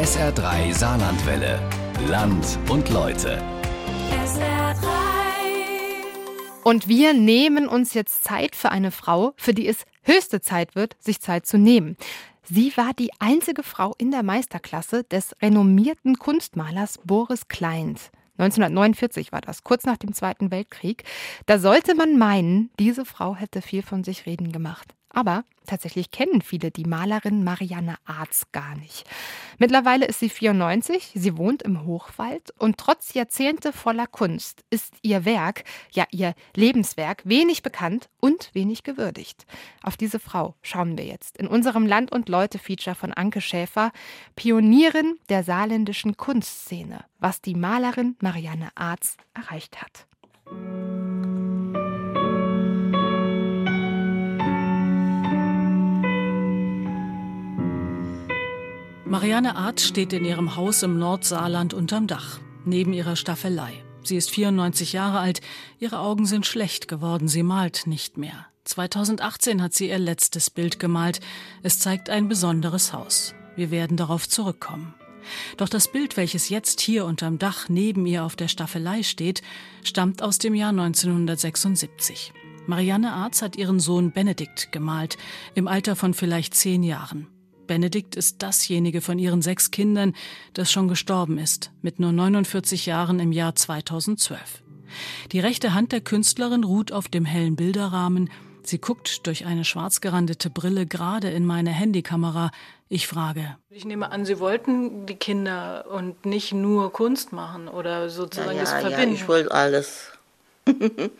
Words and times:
SR3 0.00 0.72
Saarlandwelle. 0.72 1.60
Land 2.08 2.58
und 2.70 2.88
Leute. 2.88 3.36
SR3. 4.10 4.86
Und 6.64 6.88
wir 6.88 7.12
nehmen 7.12 7.68
uns 7.68 7.92
jetzt 7.92 8.24
Zeit 8.24 8.56
für 8.56 8.70
eine 8.70 8.92
Frau, 8.92 9.34
für 9.36 9.52
die 9.52 9.68
es 9.68 9.84
höchste 10.02 10.40
Zeit 10.40 10.74
wird, 10.74 10.96
sich 11.00 11.20
Zeit 11.20 11.44
zu 11.44 11.58
nehmen. 11.58 11.98
Sie 12.42 12.74
war 12.78 12.94
die 12.94 13.10
einzige 13.18 13.62
Frau 13.62 13.94
in 13.98 14.10
der 14.10 14.22
Meisterklasse 14.22 15.04
des 15.04 15.36
renommierten 15.42 16.18
Kunstmalers 16.18 16.98
Boris 17.04 17.48
Kleint. 17.48 18.10
1949 18.38 19.32
war 19.32 19.42
das, 19.42 19.64
kurz 19.64 19.84
nach 19.84 19.98
dem 19.98 20.14
Zweiten 20.14 20.50
Weltkrieg. 20.50 21.04
Da 21.44 21.58
sollte 21.58 21.94
man 21.94 22.16
meinen, 22.16 22.70
diese 22.78 23.04
Frau 23.04 23.36
hätte 23.36 23.60
viel 23.60 23.82
von 23.82 24.02
sich 24.02 24.24
reden 24.24 24.50
gemacht. 24.50 24.94
Aber 25.12 25.44
tatsächlich 25.66 26.10
kennen 26.10 26.40
viele 26.40 26.70
die 26.70 26.84
Malerin 26.84 27.44
Marianne 27.44 27.96
Arz 28.04 28.46
gar 28.52 28.76
nicht. 28.76 29.04
Mittlerweile 29.58 30.06
ist 30.06 30.20
sie 30.20 30.30
94, 30.30 31.12
sie 31.14 31.36
wohnt 31.36 31.62
im 31.62 31.84
Hochwald 31.84 32.52
und 32.58 32.78
trotz 32.78 33.14
Jahrzehnte 33.14 33.72
voller 33.72 34.06
Kunst 34.06 34.64
ist 34.70 34.94
ihr 35.02 35.24
Werk, 35.24 35.64
ja 35.92 36.04
ihr 36.10 36.34
Lebenswerk, 36.54 37.22
wenig 37.24 37.62
bekannt 37.62 38.08
und 38.20 38.50
wenig 38.54 38.84
gewürdigt. 38.84 39.46
Auf 39.82 39.96
diese 39.96 40.18
Frau 40.18 40.54
schauen 40.62 40.96
wir 40.96 41.04
jetzt 41.04 41.36
in 41.36 41.48
unserem 41.48 41.86
Land- 41.86 42.12
und 42.12 42.28
Leute-Feature 42.28 42.96
von 42.96 43.12
Anke 43.12 43.40
Schäfer, 43.40 43.92
Pionierin 44.36 45.18
der 45.28 45.44
saarländischen 45.44 46.16
Kunstszene, 46.16 47.04
was 47.18 47.40
die 47.40 47.54
Malerin 47.54 48.16
Marianne 48.20 48.70
Arz 48.76 49.16
erreicht 49.34 49.82
hat. 49.82 50.06
Marianne 59.10 59.56
Arzt 59.56 59.86
steht 59.86 60.12
in 60.12 60.24
ihrem 60.24 60.54
Haus 60.54 60.84
im 60.84 60.96
Nordsaarland 60.96 61.74
unterm 61.74 62.06
Dach, 62.06 62.38
neben 62.64 62.92
ihrer 62.92 63.16
Staffelei. 63.16 63.72
Sie 64.04 64.14
ist 64.14 64.30
94 64.30 64.92
Jahre 64.92 65.18
alt, 65.18 65.40
ihre 65.80 65.98
Augen 65.98 66.26
sind 66.26 66.46
schlecht 66.46 66.86
geworden, 66.86 67.26
sie 67.26 67.42
malt 67.42 67.88
nicht 67.88 68.18
mehr. 68.18 68.46
2018 68.66 69.62
hat 69.62 69.74
sie 69.74 69.88
ihr 69.88 69.98
letztes 69.98 70.48
Bild 70.48 70.78
gemalt. 70.78 71.18
Es 71.64 71.80
zeigt 71.80 72.08
ein 72.08 72.28
besonderes 72.28 72.92
Haus. 72.92 73.34
Wir 73.56 73.72
werden 73.72 73.96
darauf 73.96 74.28
zurückkommen. 74.28 74.94
Doch 75.56 75.68
das 75.68 75.90
Bild, 75.90 76.16
welches 76.16 76.48
jetzt 76.48 76.80
hier 76.80 77.04
unterm 77.04 77.40
Dach 77.40 77.68
neben 77.68 78.06
ihr 78.06 78.22
auf 78.22 78.36
der 78.36 78.46
Staffelei 78.46 79.02
steht, 79.02 79.42
stammt 79.82 80.22
aus 80.22 80.38
dem 80.38 80.54
Jahr 80.54 80.70
1976. 80.70 82.32
Marianne 82.68 83.12
Arz 83.12 83.42
hat 83.42 83.56
ihren 83.56 83.80
Sohn 83.80 84.12
Benedikt 84.12 84.70
gemalt, 84.70 85.18
im 85.56 85.66
Alter 85.66 85.96
von 85.96 86.14
vielleicht 86.14 86.54
zehn 86.54 86.84
Jahren. 86.84 87.26
Benedikt 87.70 88.16
ist 88.16 88.42
dasjenige 88.42 89.00
von 89.00 89.20
ihren 89.20 89.42
sechs 89.42 89.70
Kindern, 89.70 90.16
das 90.54 90.72
schon 90.72 90.88
gestorben 90.88 91.38
ist, 91.38 91.70
mit 91.82 92.00
nur 92.00 92.10
49 92.10 92.84
Jahren 92.86 93.20
im 93.20 93.30
Jahr 93.30 93.54
2012. 93.54 94.64
Die 95.30 95.38
rechte 95.38 95.72
Hand 95.72 95.92
der 95.92 96.00
Künstlerin 96.00 96.64
ruht 96.64 96.90
auf 96.90 97.06
dem 97.06 97.24
hellen 97.24 97.54
Bilderrahmen. 97.54 98.28
Sie 98.64 98.80
guckt 98.80 99.24
durch 99.28 99.46
eine 99.46 99.64
schwarz 99.64 100.00
gerandete 100.00 100.50
Brille 100.50 100.84
gerade 100.84 101.30
in 101.30 101.46
meine 101.46 101.70
Handykamera. 101.70 102.50
Ich 102.88 103.06
frage. 103.06 103.56
Ich 103.70 103.84
nehme 103.84 104.10
an, 104.10 104.24
Sie 104.24 104.40
wollten 104.40 105.06
die 105.06 105.14
Kinder 105.14 105.84
und 105.92 106.26
nicht 106.26 106.52
nur 106.52 106.92
Kunst 106.92 107.32
machen 107.32 107.68
oder 107.68 108.10
sozusagen 108.10 108.56
ja, 108.56 108.62
das 108.62 108.72
ja, 108.72 108.80
verbinden. 108.80 109.14
Ja, 109.14 109.22
ich 109.22 109.28
wollte 109.28 109.52
alles. 109.52 110.10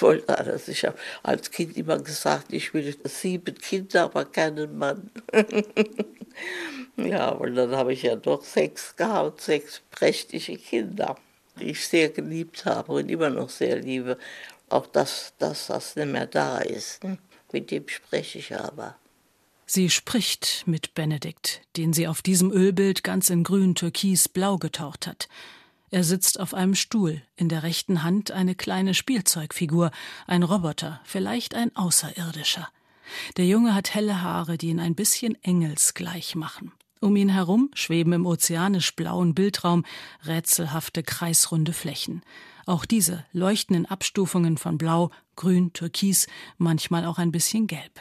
wollte 0.00 0.38
alles. 0.38 0.68
Ich 0.68 0.84
habe 0.84 0.98
als 1.22 1.50
Kind 1.50 1.76
immer 1.76 1.98
gesagt, 1.98 2.52
ich 2.52 2.74
will 2.74 2.96
sieben 3.04 3.54
Kinder, 3.54 4.04
aber 4.04 4.24
keinen 4.24 4.76
Mann. 4.76 5.10
ja, 6.96 7.30
und 7.30 7.54
dann 7.54 7.76
habe 7.76 7.92
ich 7.92 8.02
ja 8.02 8.16
doch 8.16 8.44
sechs 8.44 8.96
gehabt, 8.96 9.40
sechs 9.40 9.80
prächtige 9.90 10.56
Kinder, 10.56 11.16
die 11.58 11.70
ich 11.70 11.86
sehr 11.86 12.10
geliebt 12.10 12.64
habe 12.64 12.92
und 12.92 13.08
immer 13.10 13.30
noch 13.30 13.48
sehr 13.48 13.76
liebe. 13.76 14.18
Auch 14.68 14.86
das, 14.86 15.34
das 15.38 15.68
was 15.70 15.96
nicht 15.96 16.08
mehr 16.08 16.26
da 16.26 16.58
ist, 16.58 17.02
hm? 17.02 17.18
mit 17.52 17.70
dem 17.70 17.88
spreche 17.88 18.38
ich 18.38 18.54
aber. 18.54 18.96
Sie 19.66 19.88
spricht 19.88 20.64
mit 20.66 20.94
Benedikt, 20.94 21.62
den 21.76 21.92
sie 21.92 22.08
auf 22.08 22.22
diesem 22.22 22.50
Ölbild 22.50 23.04
ganz 23.04 23.30
in 23.30 23.44
grün, 23.44 23.76
türkis, 23.76 24.28
blau 24.28 24.58
getaucht 24.58 25.06
hat. 25.06 25.28
Er 25.92 26.04
sitzt 26.04 26.38
auf 26.38 26.54
einem 26.54 26.76
Stuhl, 26.76 27.20
in 27.34 27.48
der 27.48 27.64
rechten 27.64 28.04
Hand 28.04 28.30
eine 28.30 28.54
kleine 28.54 28.94
Spielzeugfigur, 28.94 29.90
ein 30.26 30.44
Roboter, 30.44 31.00
vielleicht 31.04 31.54
ein 31.54 31.74
Außerirdischer. 31.74 32.68
Der 33.36 33.46
Junge 33.46 33.74
hat 33.74 33.92
helle 33.94 34.22
Haare, 34.22 34.56
die 34.56 34.68
ihn 34.68 34.78
ein 34.78 34.94
bisschen 34.94 35.36
engelsgleich 35.42 36.36
machen. 36.36 36.72
Um 37.00 37.16
ihn 37.16 37.30
herum 37.30 37.70
schweben 37.74 38.12
im 38.12 38.26
ozeanisch 38.26 38.94
blauen 38.94 39.34
Bildraum 39.34 39.84
rätselhafte 40.26 41.02
kreisrunde 41.02 41.72
Flächen. 41.72 42.22
Auch 42.66 42.84
diese 42.84 43.24
leuchten 43.32 43.74
in 43.74 43.86
Abstufungen 43.86 44.58
von 44.58 44.78
Blau, 44.78 45.10
Grün, 45.34 45.72
Türkis, 45.72 46.28
manchmal 46.58 47.04
auch 47.04 47.18
ein 47.18 47.32
bisschen 47.32 47.66
Gelb. 47.66 48.00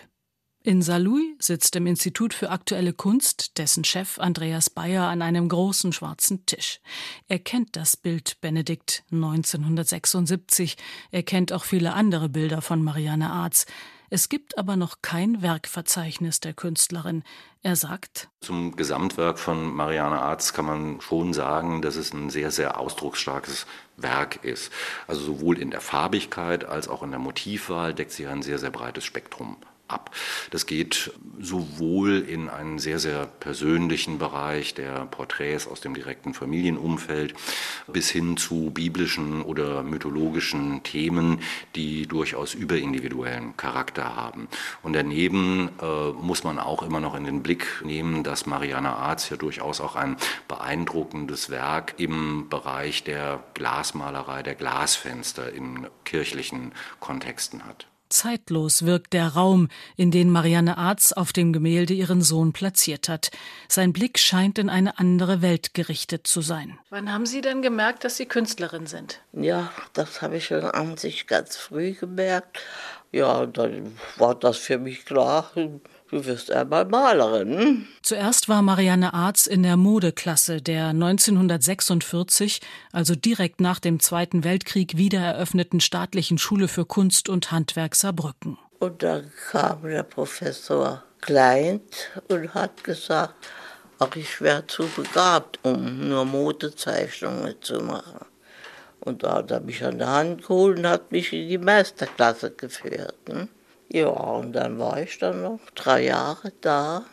In 0.62 0.82
Saarlouis 0.82 1.38
sitzt 1.40 1.78
im 1.78 1.88
Institut 1.88 2.34
für 2.34 2.50
aktuelle 2.50 2.92
Kunst 2.92 3.58
dessen 3.58 3.86
Chef 3.86 4.20
Andreas 4.20 4.70
Bayer 4.70 5.08
an 5.08 5.22
einem 5.22 5.48
großen 5.48 5.94
schwarzen 5.94 6.46
Tisch. 6.46 6.82
Er 7.30 7.40
kennt 7.40 7.78
das 7.78 7.96
Bild 7.96 8.42
Benedikt 8.42 9.06
1976. 9.10 10.76
Er 11.12 11.24
kennt 11.24 11.54
auch 11.54 11.64
viele 11.64 11.94
andere 11.94 12.28
Bilder 12.28 12.62
von 12.62 12.84
Marianne 12.84 13.30
Arz. 13.30 13.68
Es 14.10 14.28
gibt 14.28 14.58
aber 14.58 14.76
noch 14.76 14.98
kein 15.02 15.42
Werkverzeichnis 15.42 16.42
der 16.42 16.54
Künstlerin. 16.54 17.24
Er 17.62 17.78
sagt, 17.78 18.28
Zum 18.42 18.76
Gesamtwerk 18.76 19.40
von 19.40 19.74
Marianne 19.74 20.22
Arz 20.22 20.52
kann 20.52 20.66
man 20.66 21.00
schon 21.00 21.32
sagen, 21.32 21.82
dass 21.82 21.96
es 21.96 22.12
ein 22.12 22.30
sehr, 22.30 22.52
sehr 22.52 22.78
ausdrucksstarkes 22.78 23.66
Werk 23.96 24.44
ist. 24.44 24.74
Also 25.08 25.22
sowohl 25.22 25.58
in 25.58 25.72
der 25.72 25.80
Farbigkeit 25.80 26.66
als 26.66 26.90
auch 26.90 27.02
in 27.02 27.12
der 27.12 27.20
Motivwahl 27.20 27.94
deckt 27.94 28.12
sie 28.12 28.28
ein 28.28 28.42
sehr, 28.42 28.60
sehr 28.60 28.72
breites 28.72 29.06
Spektrum 29.06 29.56
ab. 29.90 30.12
Das 30.52 30.66
geht 30.66 31.12
sowohl 31.40 32.20
in 32.20 32.50
einen 32.50 32.80
sehr, 32.80 33.00
sehr 33.00 33.26
persönlichen 33.26 34.20
Bereich 34.20 34.74
der 34.74 35.06
Porträts 35.06 35.68
aus 35.68 35.82
dem 35.82 35.94
direkten 35.94 36.34
Familienumfeld 36.34 37.34
bis 37.88 38.10
hin 38.10 38.38
zu 38.38 38.72
biblischen 38.72 39.42
oder 39.42 39.84
mythologischen 39.84 40.84
Themen, 40.84 41.42
die 41.76 42.08
durchaus 42.08 42.54
überindividuellen 42.54 43.58
Charakter 43.58 44.16
haben. 44.16 44.48
Und 44.84 44.94
daneben 44.94 45.70
äh, 45.82 46.12
muss 46.12 46.44
man 46.44 46.60
auch 46.60 46.84
immer 46.84 47.00
noch 47.00 47.16
in 47.16 47.24
den 47.24 47.44
Blick 47.44 47.82
nehmen, 47.84 48.24
dass 48.24 48.46
Marianne 48.46 48.96
Arz 48.96 49.30
ja 49.30 49.38
durchaus 49.38 49.82
auch 49.82 49.96
ein 49.96 50.18
beeindruckendes 50.48 51.50
Werk 51.50 51.96
im 51.98 52.50
Bereich 52.50 53.04
der 53.04 53.44
Glasmalerei, 53.54 54.44
der 54.44 54.56
Glasfenster 54.56 55.52
in 55.52 55.88
kirchlichen 56.04 56.74
Kontexten 57.00 57.66
hat. 57.66 57.88
Zeitlos 58.10 58.86
wirkt 58.86 59.14
der 59.14 59.30
Raum, 59.30 59.70
in 59.96 60.12
den 60.12 60.30
Marianne 60.30 60.78
Arz 60.78 61.12
auf 61.12 61.32
dem 61.32 61.54
Gemälde 61.54 61.94
ihren 61.94 62.22
Sohn 62.22 62.54
platziert 62.54 63.08
hat. 63.08 63.32
Sein 63.68 63.94
Blick 63.94 64.20
scheint 64.20 64.60
in 64.60 64.70
eine 64.70 65.00
andere 65.00 65.42
Welt 65.42 65.74
gerichtet 65.74 66.28
zu 66.28 66.42
sein. 66.42 66.80
Wann 66.90 67.12
haben 67.14 67.26
Sie 67.26 67.42
denn 67.42 67.62
gemerkt, 67.62 68.04
dass 68.04 68.18
Sie 68.18 68.26
Künstlerin 68.26 68.88
sind? 68.88 69.22
Ja, 69.34 69.72
das 69.94 70.22
habe 70.22 70.38
ich 70.38 70.48
schon 70.48 70.66
an 70.66 70.98
sich 70.98 71.28
ganz 71.28 71.56
früh 71.56 71.94
gemerkt. 71.94 72.60
Ja, 73.12 73.46
dann 73.46 73.98
war 74.18 74.36
das 74.36 74.58
für 74.58 74.78
mich 74.78 75.06
klar. 75.06 75.52
Du 76.10 76.26
wirst 76.26 76.52
einmal 76.52 76.86
Malerin. 76.86 77.88
Zuerst 78.02 78.50
war 78.50 78.64
Marianne 78.64 79.14
Arz 79.14 79.46
in 79.46 79.62
der 79.62 79.78
Modeklasse 79.78 80.60
der 80.60 80.88
1946, 80.88 82.62
also 82.92 83.14
direkt 83.14 83.62
nach 83.62 83.80
dem 83.80 84.00
Zweiten 84.00 84.44
Weltkrieg 84.44 84.98
wiedereröffneten 84.98 85.80
staatlichen 85.80 86.40
Schule 86.40 86.68
für 86.68 86.86
Kunst 86.86 87.30
und 87.30 87.52
Handwerk 87.52 87.96
Saarbrücken. 87.96 88.58
Und 88.80 89.04
dann 89.04 89.32
kam 89.52 89.84
der 89.84 90.02
Professor 90.02 91.04
Kleint 91.22 92.10
und 92.28 92.56
hat 92.56 92.84
gesagt, 92.84 93.36
ach, 94.00 94.16
ich 94.16 94.42
wäre 94.42 94.66
zu 94.66 94.88
begabt, 94.88 95.60
um 95.62 96.10
nur 96.10 96.26
Modezeichnungen 96.26 97.54
zu 97.62 97.82
machen. 97.82 98.26
Und 99.02 99.24
da 99.24 99.36
hat 99.36 99.52
er 99.52 99.60
mich 99.60 99.84
an 99.84 100.00
der 100.00 100.08
Hand 100.08 100.42
geholt 100.42 100.80
und 100.80 100.88
hat 100.88 101.12
mich 101.12 101.32
in 101.34 101.48
die 101.48 101.58
Meisterklasse 101.60 102.52
geführt. 102.52 103.16
Ne? 103.28 103.48
Ja, 103.92 104.10
und 104.10 104.54
dann 104.54 104.78
war 104.80 105.02
ich 105.02 105.18
dann 105.18 105.42
noch 105.42 105.60
drei 105.76 106.06
Jahre 106.06 106.54
da 106.62 107.06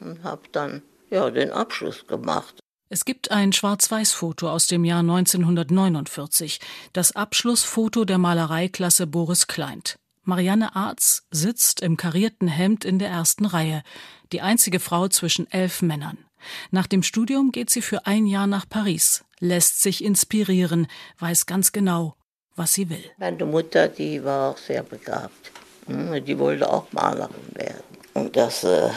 und 0.00 0.24
habe 0.24 0.42
dann 0.52 0.82
ja, 1.10 1.30
den 1.30 1.50
Abschluss 1.50 2.06
gemacht. 2.06 2.58
Es 2.88 3.04
gibt 3.04 3.30
ein 3.30 3.52
Schwarz-Weiß-Foto 3.52 4.48
aus 4.48 4.68
dem 4.68 4.84
Jahr 4.84 5.00
1949, 5.00 6.60
das 6.92 7.16
Abschlussfoto 7.16 8.04
der 8.04 8.18
Malereiklasse 8.18 9.06
Boris 9.06 9.48
Kleint. 9.48 9.96
Marianne 10.22 10.74
Arz 10.74 11.24
sitzt 11.30 11.80
im 11.80 11.96
karierten 11.96 12.48
Hemd 12.48 12.84
in 12.84 12.98
der 12.98 13.08
ersten 13.08 13.44
Reihe, 13.44 13.82
die 14.32 14.40
einzige 14.40 14.80
Frau 14.80 15.08
zwischen 15.08 15.50
elf 15.50 15.82
Männern. 15.82 16.18
Nach 16.70 16.86
dem 16.86 17.02
Studium 17.02 17.50
geht 17.52 17.70
sie 17.70 17.82
für 17.82 18.06
ein 18.06 18.26
Jahr 18.26 18.46
nach 18.46 18.68
Paris, 18.68 19.24
lässt 19.40 19.82
sich 19.82 20.04
inspirieren, 20.04 20.86
weiß 21.18 21.46
ganz 21.46 21.72
genau, 21.72 22.16
was 22.54 22.74
sie 22.74 22.88
will. 22.88 23.04
Meine 23.18 23.44
Mutter, 23.44 23.88
die 23.88 24.22
war 24.24 24.50
auch 24.50 24.58
sehr 24.58 24.82
begabt. 24.82 25.52
Die 25.88 26.38
wollte 26.38 26.68
auch 26.68 26.92
Malerin 26.92 27.54
werden. 27.54 27.82
Und 28.14 28.36
das 28.36 28.64
äh, 28.64 28.90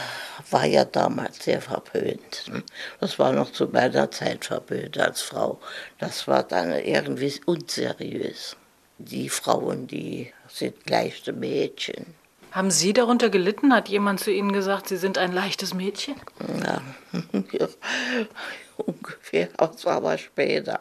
war 0.50 0.66
ja 0.66 0.86
damals 0.86 1.44
sehr 1.44 1.62
verpönt. 1.62 2.46
Ne? 2.52 2.64
Das 3.00 3.20
war 3.20 3.32
noch 3.32 3.52
zu 3.52 3.68
meiner 3.68 4.10
Zeit 4.12 4.46
verpönt 4.46 4.98
als 4.98 5.22
Frau. 5.22 5.60
Das 6.00 6.28
war 6.28 6.44
dann 6.44 6.72
irgendwie 6.72 7.34
unseriös. 7.46 8.56
Die 8.98 9.30
Frauen, 9.30 9.88
die 9.88 10.34
sind 10.48 10.90
leichte 10.90 11.32
Mädchen. 11.32 12.06
Haben 12.52 12.72
Sie 12.72 12.94
darunter 12.94 13.30
gelitten? 13.30 13.74
Hat 13.74 13.90
jemand 13.90 14.20
zu 14.20 14.32
Ihnen 14.32 14.52
gesagt, 14.52 14.88
Sie 14.88 14.98
sind 14.98 15.18
ein 15.18 15.32
leichtes 15.32 15.74
Mädchen? 15.74 16.16
Ja, 17.52 17.68
ungefähr, 18.78 19.50
das 19.58 19.86
war 19.86 19.98
aber 19.98 20.18
später. 20.18 20.80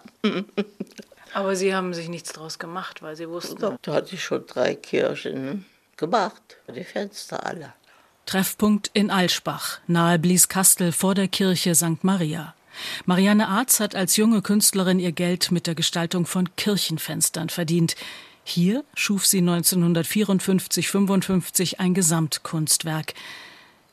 Aber 1.35 1.57
Sie 1.57 1.75
haben 1.75 1.93
sich 1.95 2.09
nichts 2.09 2.33
draus 2.33 2.61
gemacht, 2.61 3.03
weil 3.03 3.17
Sie 3.17 3.29
wussten. 3.29 3.77
Da 3.83 3.93
hatte 3.93 4.15
ich 4.15 4.23
schon 4.23 4.47
drei 4.47 4.75
Kirchen 4.77 5.67
gemacht, 5.99 6.57
die 6.75 6.85
Fenster 6.85 7.45
alle. 7.45 7.75
Treffpunkt 8.25 8.91
in 8.95 9.11
Alschbach, 9.11 9.81
nahe 9.87 10.19
Blieskastel 10.19 10.93
vor 10.93 11.15
der 11.15 11.29
Kirche 11.29 11.75
St. 11.75 12.03
Maria. 12.03 12.55
Marianne 13.07 13.49
Arz 13.49 13.81
hat 13.81 13.95
als 13.95 14.17
junge 14.17 14.43
Künstlerin 14.43 15.01
ihr 15.01 15.13
Geld 15.13 15.51
mit 15.51 15.67
der 15.67 15.75
Gestaltung 15.75 16.27
von 16.27 16.55
Kirchenfenstern 16.57 17.49
verdient. 17.49 17.97
Hier 18.45 18.85
schuf 18.95 19.25
sie 19.27 19.41
1954-55 19.43 21.79
ein 21.79 21.95
Gesamtkunstwerk. 21.95 23.15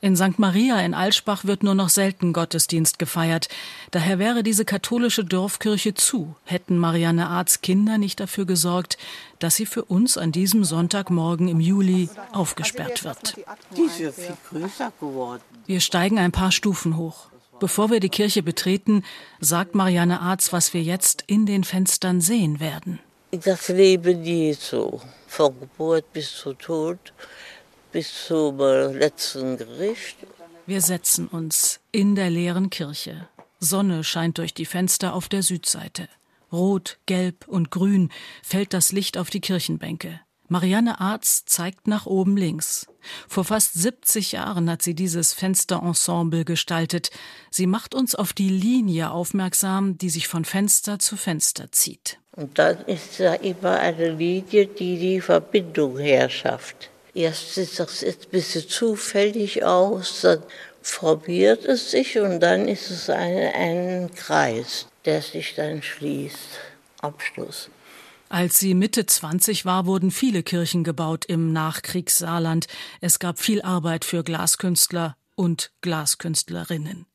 In 0.06 0.16
St. 0.16 0.38
Maria 0.38 0.80
in 0.82 0.94
Alschbach 0.94 1.46
wird 1.46 1.64
nur 1.64 1.74
noch 1.74 1.90
selten 1.90 2.32
Gottesdienst 2.32 3.00
gefeiert. 3.00 3.50
Daher 3.90 4.20
wäre 4.20 4.44
diese 4.44 4.64
katholische 4.64 5.26
Dorfkirche 5.26 5.96
zu, 5.96 6.36
hätten 6.44 6.78
Marianne 6.78 7.28
Arz 7.28 7.62
Kinder 7.62 7.98
nicht 7.98 8.20
dafür 8.20 8.46
gesorgt, 8.46 9.00
dass 9.40 9.56
sie 9.56 9.66
für 9.66 9.84
uns 9.84 10.20
an 10.20 10.32
diesem 10.32 10.64
Sonntagmorgen 10.64 11.48
im 11.48 11.60
Juli 11.60 12.08
aufgesperrt 12.34 13.04
wird. 13.04 13.36
Die 13.76 13.82
ist 13.82 14.00
ja 14.00 14.12
viel 14.12 14.38
größer 14.48 14.94
geworden. 15.00 15.42
Wir 15.66 15.80
steigen 15.80 16.20
ein 16.20 16.32
paar 16.32 16.52
Stufen 16.52 16.98
hoch. 16.98 17.26
Bevor 17.60 17.90
wir 17.90 18.00
die 18.00 18.10
Kirche 18.10 18.44
betreten, 18.44 19.04
sagt 19.40 19.74
Marianne 19.74 20.22
Arz, 20.22 20.54
was 20.54 20.76
wir 20.76 20.84
jetzt 20.84 21.24
in 21.26 21.48
den 21.48 21.64
Fenstern 21.64 22.22
sehen 22.22 22.60
werden. 22.60 23.00
Das 23.32 23.70
Leben 23.70 24.24
Jesu, 24.24 25.00
von 25.26 25.60
Geburt 25.60 26.14
bis 26.14 26.32
zu 26.32 26.54
Tod, 26.54 27.00
bis 27.96 28.26
zum 28.26 28.60
äh, 28.60 28.88
letzten 28.92 29.56
Gericht. 29.56 30.18
Wir 30.66 30.82
setzen 30.82 31.30
uns 31.30 31.80
in 31.94 32.16
der 32.16 32.30
leeren 32.30 32.70
Kirche. 32.70 33.30
Sonne 33.62 34.04
scheint 34.04 34.38
durch 34.38 34.54
die 34.54 34.66
Fenster 34.66 35.14
auf 35.14 35.30
der 35.30 35.44
Südseite. 35.44 36.10
Rot, 36.52 36.98
gelb 37.06 37.48
und 37.48 37.72
grün 37.72 38.12
fällt 38.44 38.74
das 38.74 38.92
Licht 38.92 39.18
auf 39.18 39.30
die 39.30 39.40
Kirchenbänke. 39.40 40.20
Marianne 40.50 41.00
Arz 41.00 41.46
zeigt 41.46 41.88
nach 41.88 42.06
oben 42.06 42.36
links. 42.36 42.88
Vor 43.30 43.46
fast 43.46 43.76
70 43.76 44.34
Jahren 44.34 44.70
hat 44.70 44.82
sie 44.82 44.94
dieses 44.94 45.32
Fensterensemble 45.32 46.44
gestaltet. 46.44 47.12
Sie 47.50 47.66
macht 47.66 47.96
uns 47.96 48.14
auf 48.14 48.34
die 48.34 48.50
Linie 48.50 49.12
aufmerksam, 49.12 49.98
die 49.98 50.10
sich 50.10 50.28
von 50.28 50.44
Fenster 50.44 51.00
zu 51.00 51.16
Fenster 51.16 51.72
zieht. 51.72 52.20
Und 52.34 52.60
dann 52.60 52.78
ist 52.88 53.22
da 53.22 53.36
immer 53.36 53.80
eine 53.80 54.10
Linie, 54.10 54.68
die 54.68 55.00
die 55.00 55.22
Verbindung 55.22 55.98
herschafft. 55.98 56.90
Erst 57.16 57.56
sieht 57.56 57.80
das 57.80 58.02
jetzt 58.02 58.26
ein 58.26 58.32
bisschen 58.32 58.68
zufällig 58.68 59.64
aus, 59.64 60.20
dann 60.22 60.44
formiert 60.82 61.64
es 61.64 61.92
sich 61.92 62.20
und 62.20 62.42
dann 62.42 62.68
ist 62.68 62.92
es 62.92 63.10
ein, 63.10 63.54
ein 63.54 64.12
Kreis, 64.14 64.88
der 65.06 65.22
sich 65.22 65.56
dann 65.56 65.82
schließt. 65.82 66.60
Abschluss. 67.00 67.70
Als 68.28 68.60
sie 68.60 68.74
Mitte 68.74 69.06
20 69.06 69.64
war, 69.64 69.86
wurden 69.86 70.12
viele 70.12 70.44
Kirchen 70.44 70.84
gebaut 70.84 71.24
im 71.26 71.54
Nachkriegssaarland. 71.54 72.68
Es 73.00 73.20
gab 73.20 73.40
viel 73.40 73.62
Arbeit 73.62 74.04
für 74.04 74.24
Glaskünstler 74.24 75.16
und 75.36 75.72
Glaskünstlerinnen. 75.82 77.06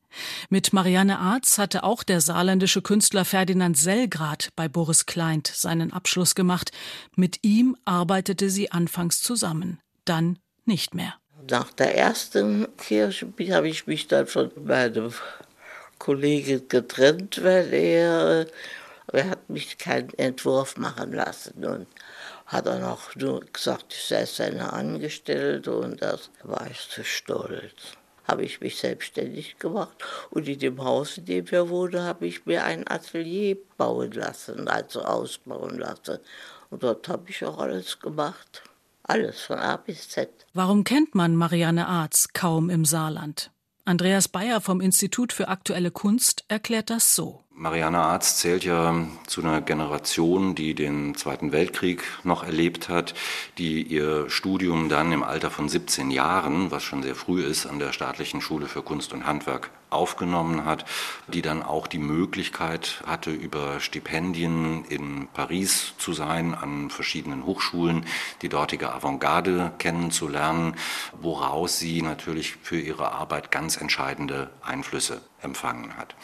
Mit 0.49 0.73
Marianne 0.73 1.19
Arz 1.19 1.59
hatte 1.59 1.83
auch 1.83 2.01
der 2.03 2.21
saarländische 2.21 2.81
Künstler 2.81 3.23
Ferdinand 3.23 3.77
Sellgrad 3.77 4.49
bei 4.55 4.67
Boris 4.67 5.05
Kleint 5.05 5.47
seinen 5.47 5.93
Abschluss 5.93 6.33
gemacht. 6.33 6.71
Mit 7.15 7.39
ihm 7.43 7.77
arbeitete 7.85 8.49
sie 8.49 8.71
anfangs 8.71 9.21
zusammen 9.21 9.80
dann 10.05 10.39
nicht 10.65 10.93
mehr. 10.93 11.15
Nach 11.49 11.71
der 11.73 11.97
ersten 11.97 12.67
Kirche 12.77 13.27
habe 13.49 13.67
ich 13.67 13.87
mich 13.87 14.07
dann 14.07 14.27
von 14.27 14.51
meinem 14.63 15.11
Kollegen 15.97 16.67
getrennt, 16.67 17.43
weil 17.43 17.73
er, 17.73 18.47
er 19.11 19.29
hat 19.29 19.49
mich 19.49 19.77
keinen 19.77 20.13
Entwurf 20.15 20.77
machen 20.77 21.13
lassen 21.13 21.65
und 21.65 21.87
hat 22.45 22.65
dann 22.65 22.83
auch 22.83 23.15
nur 23.15 23.41
gesagt, 23.41 23.93
ich 23.93 24.05
sei 24.05 24.25
seine 24.25 24.73
Angestellte 24.73 25.75
und 25.75 26.01
das 26.01 26.29
war 26.43 26.67
ich 26.69 26.89
zu 26.89 27.03
stolz. 27.03 27.93
Habe 28.27 28.43
ich 28.43 28.61
mich 28.61 28.77
selbstständig 28.77 29.57
gemacht 29.57 29.97
und 30.29 30.47
in 30.47 30.59
dem 30.59 30.83
Haus, 30.83 31.17
in 31.17 31.25
dem 31.25 31.49
wir 31.51 31.69
wohnen, 31.69 32.01
habe 32.01 32.27
ich 32.27 32.45
mir 32.45 32.63
ein 32.63 32.87
Atelier 32.87 33.57
bauen 33.77 34.11
lassen, 34.11 34.67
also 34.67 35.01
ausbauen 35.01 35.79
lassen. 35.79 36.19
Und 36.69 36.83
dort 36.83 37.07
habe 37.09 37.29
ich 37.29 37.43
auch 37.45 37.59
alles 37.59 37.99
gemacht. 37.99 38.63
Alles 39.11 39.41
von 39.41 39.59
A 39.59 39.75
bis 39.75 40.07
Z. 40.07 40.29
Warum 40.53 40.85
kennt 40.85 41.15
man 41.15 41.35
Marianne 41.35 41.85
Arz 41.85 42.29
kaum 42.31 42.69
im 42.69 42.85
Saarland? 42.85 43.51
Andreas 43.83 44.29
Bayer 44.29 44.61
vom 44.61 44.79
Institut 44.79 45.33
für 45.33 45.49
aktuelle 45.49 45.91
Kunst 45.91 46.45
erklärt 46.47 46.89
das 46.89 47.13
so. 47.13 47.43
Marianne 47.49 47.97
Arz 47.97 48.37
zählt 48.37 48.63
ja 48.63 48.95
zu 49.27 49.41
einer 49.41 49.59
Generation, 49.59 50.55
die 50.55 50.75
den 50.75 51.13
Zweiten 51.15 51.51
Weltkrieg 51.51 52.03
noch 52.23 52.45
erlebt 52.45 52.87
hat, 52.87 53.13
die 53.57 53.83
ihr 53.83 54.29
Studium 54.29 54.87
dann 54.87 55.11
im 55.11 55.23
Alter 55.23 55.51
von 55.51 55.67
17 55.67 56.09
Jahren, 56.09 56.71
was 56.71 56.83
schon 56.83 57.03
sehr 57.03 57.15
früh 57.15 57.43
ist, 57.43 57.65
an 57.65 57.79
der 57.79 57.91
Staatlichen 57.91 58.39
Schule 58.39 58.67
für 58.67 58.81
Kunst 58.81 59.11
und 59.11 59.25
Handwerk 59.25 59.71
aufgenommen 59.91 60.65
hat, 60.65 60.85
die 61.27 61.41
dann 61.41 61.61
auch 61.61 61.85
die 61.85 61.99
Möglichkeit 61.99 63.03
hatte, 63.05 63.31
über 63.31 63.79
Stipendien 63.79 64.85
in 64.85 65.27
Paris 65.33 65.93
zu 65.97 66.13
sein, 66.13 66.55
an 66.55 66.89
verschiedenen 66.89 67.45
Hochschulen, 67.45 68.05
die 68.41 68.49
dortige 68.49 68.91
Avantgarde 68.93 69.73
kennenzulernen, 69.77 70.75
woraus 71.21 71.77
sie 71.77 72.01
natürlich 72.01 72.55
für 72.63 72.79
ihre 72.79 73.11
Arbeit 73.11 73.51
ganz 73.51 73.77
entscheidende 73.77 74.49
Einflüsse 74.61 75.21
empfangen 75.41 75.97
hat. 75.97 76.15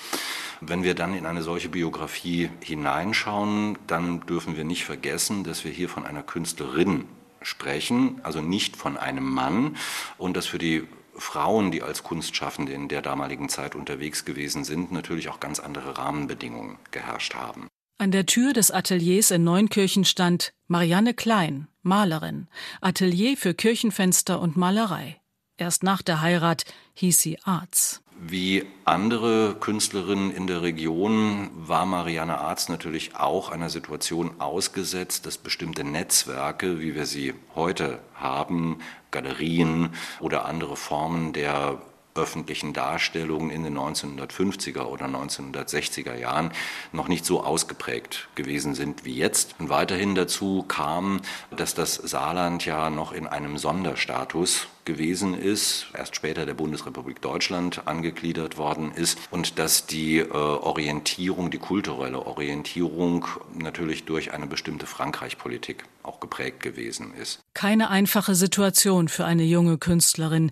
Wenn 0.61 0.83
wir 0.83 0.95
dann 0.95 1.13
in 1.13 1.25
eine 1.25 1.43
solche 1.43 1.69
Biografie 1.69 2.49
hineinschauen, 2.61 3.77
dann 3.85 4.25
dürfen 4.25 4.57
wir 4.57 4.63
nicht 4.63 4.85
vergessen, 4.85 5.43
dass 5.43 5.63
wir 5.63 5.71
hier 5.71 5.89
von 5.89 6.05
einer 6.05 6.23
Künstlerin 6.23 7.05
sprechen, 7.41 8.19
also 8.23 8.41
nicht 8.41 8.75
von 8.75 8.97
einem 8.97 9.23
Mann 9.23 9.77
und 10.17 10.35
dass 10.35 10.47
für 10.47 10.57
die 10.57 10.87
Frauen, 11.17 11.71
die 11.71 11.81
als 11.83 12.03
Kunstschaffende 12.03 12.73
in 12.73 12.87
der 12.87 13.01
damaligen 13.01 13.49
Zeit 13.49 13.75
unterwegs 13.75 14.25
gewesen 14.25 14.63
sind, 14.63 14.91
natürlich 14.91 15.29
auch 15.29 15.39
ganz 15.39 15.59
andere 15.59 15.97
Rahmenbedingungen 15.97 16.77
geherrscht 16.91 17.35
haben. 17.35 17.67
An 17.99 18.11
der 18.11 18.27
Tür 18.27 18.53
des 18.53 18.69
Ateliers 18.69 19.31
in 19.31 19.43
Neunkirchen 19.43 20.05
stand 20.05 20.53
Marianne 20.67 21.13
Klein, 21.15 21.67
Malerin, 21.81 22.47
Atelier 22.79 23.35
für 23.37 23.55
Kirchenfenster 23.55 24.39
und 24.39 24.55
Malerei. 24.55 25.19
Erst 25.57 25.81
nach 25.81 26.03
der 26.03 26.21
Heirat 26.21 26.65
hieß 26.93 27.17
sie 27.17 27.39
Arz. 27.43 28.01
Wie 28.19 28.65
andere 28.83 29.55
Künstlerinnen 29.59 30.31
in 30.31 30.47
der 30.47 30.63
Region 30.63 31.49
war 31.55 31.85
Marianne 31.85 32.39
Arz 32.39 32.67
natürlich 32.67 33.15
auch 33.15 33.49
einer 33.49 33.69
Situation 33.69 34.39
ausgesetzt, 34.39 35.25
dass 35.25 35.37
bestimmte 35.37 35.83
Netzwerke, 35.83 36.79
wie 36.79 36.95
wir 36.95 37.05
sie 37.05 37.33
heute 37.53 37.99
haben, 38.15 38.79
Galerien 39.17 39.95
oder 40.19 40.45
andere 40.45 40.75
Formen 40.75 41.33
der 41.33 41.81
öffentlichen 42.17 42.73
Darstellungen 42.73 43.49
in 43.49 43.63
den 43.63 43.77
1950er 43.77 44.83
oder 44.83 45.05
1960er 45.05 46.15
Jahren 46.15 46.51
noch 46.91 47.07
nicht 47.07 47.25
so 47.25 47.43
ausgeprägt 47.43 48.27
gewesen 48.35 48.75
sind 48.75 49.05
wie 49.05 49.15
jetzt. 49.15 49.55
Und 49.59 49.69
weiterhin 49.69 50.15
dazu 50.15 50.63
kam, 50.67 51.21
dass 51.55 51.73
das 51.73 51.95
Saarland 51.95 52.65
ja 52.65 52.89
noch 52.89 53.11
in 53.11 53.27
einem 53.27 53.57
Sonderstatus 53.57 54.67
gewesen 54.87 55.37
ist, 55.37 55.87
erst 55.93 56.15
später 56.15 56.45
der 56.47 56.55
Bundesrepublik 56.55 57.21
Deutschland 57.21 57.87
angegliedert 57.87 58.57
worden 58.57 58.91
ist 58.95 59.19
und 59.29 59.59
dass 59.59 59.85
die 59.85 60.19
äh, 60.19 60.31
Orientierung, 60.31 61.51
die 61.51 61.59
kulturelle 61.59 62.25
Orientierung 62.25 63.25
natürlich 63.53 64.05
durch 64.05 64.33
eine 64.33 64.47
bestimmte 64.47 64.87
Frankreich-Politik 64.87 65.83
auch 66.03 66.19
geprägt 66.19 66.61
gewesen 66.61 67.13
ist. 67.13 67.39
Keine 67.53 67.89
einfache 67.89 68.33
Situation 68.33 69.09
für 69.09 69.25
eine 69.25 69.43
junge 69.43 69.77
Künstlerin. 69.77 70.51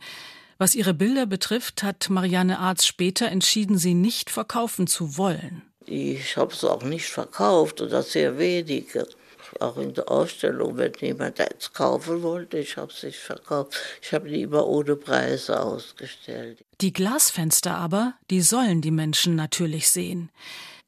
Was 0.58 0.74
ihre 0.74 0.94
Bilder 0.94 1.26
betrifft, 1.26 1.84
hat 1.84 2.10
Marianne 2.10 2.60
Arz 2.60 2.86
später 2.86 3.28
entschieden, 3.28 3.78
sie 3.78 3.94
nicht 3.94 4.30
verkaufen 4.30 4.88
zu 4.88 5.18
wollen. 5.18 5.64
Ich 5.86 6.38
habe 6.38 6.54
es 6.54 6.64
auch 6.64 6.84
nicht 6.84 7.08
verkauft 7.08 7.82
oder 7.82 8.02
sehr 8.02 8.38
wenige. 8.38 9.08
Auch 9.60 9.78
in 9.78 9.94
der 9.94 10.10
Ausstellung, 10.10 10.78
wenn 10.78 10.94
jemand 11.00 11.40
eins 11.40 11.72
kaufen 11.72 12.24
wollte, 12.24 12.58
ich 12.58 12.78
habe 12.78 12.92
es 12.92 13.04
nicht 13.04 13.20
verkauft. 13.20 13.76
Ich 14.02 14.12
habe 14.14 14.28
die 14.28 14.42
immer 14.42 14.66
ohne 14.66 14.96
Preise 14.96 15.62
ausgestellt. 15.62 16.64
Die 16.82 16.92
Glasfenster 16.92 17.76
aber, 17.76 18.16
die 18.32 18.42
sollen 18.42 18.82
die 18.82 18.92
Menschen 18.92 19.36
natürlich 19.36 19.90
sehen. 19.90 20.30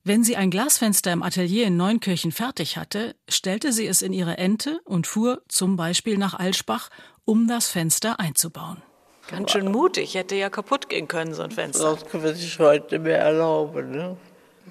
Wenn 0.04 0.24
sie 0.24 0.38
ein 0.38 0.52
Glasfenster 0.52 1.12
im 1.12 1.22
Atelier 1.22 1.68
in 1.68 1.78
Neunkirchen 1.78 2.32
fertig 2.32 2.78
hatte, 2.78 3.16
stellte 3.30 3.74
sie 3.74 3.88
es 3.88 4.02
in 4.02 4.14
ihre 4.14 4.38
Ente 4.38 4.80
und 4.86 5.06
fuhr 5.06 5.42
zum 5.50 5.76
Beispiel 5.76 6.18
nach 6.18 6.34
Alschbach, 6.34 6.90
um 7.26 7.48
das 7.48 7.68
Fenster 7.68 8.20
einzubauen. 8.20 8.82
Ganz 9.28 9.52
schön 9.52 9.72
mutig, 9.72 10.16
hätte 10.16 10.36
ja 10.36 10.50
kaputt 10.50 10.88
gehen 10.90 11.08
können, 11.08 11.34
so 11.34 11.44
ein 11.44 11.52
Fenster. 11.52 11.96
Das 11.96 12.06
kann 12.06 12.22
man 12.22 12.34
sich 12.34 12.58
heute 12.60 12.98
mehr 13.00 13.20
erlauben. 13.20 13.92
Ne? 13.92 14.18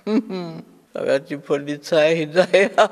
da 0.92 1.06
wird 1.06 1.28
die 1.28 1.36
Polizei 1.36 2.16
hinterher. 2.16 2.90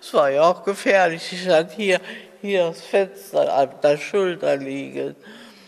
Es 0.00 0.14
war 0.14 0.30
ja 0.30 0.42
auch 0.42 0.62
gefährlich. 0.62 1.32
Ich 1.32 1.48
hatte 1.48 1.74
hier, 1.74 2.00
hier 2.40 2.68
das 2.68 2.82
Fenster 2.82 3.52
an 3.52 3.70
der 3.82 3.98
Schulter 3.98 4.56
liegen. 4.56 5.16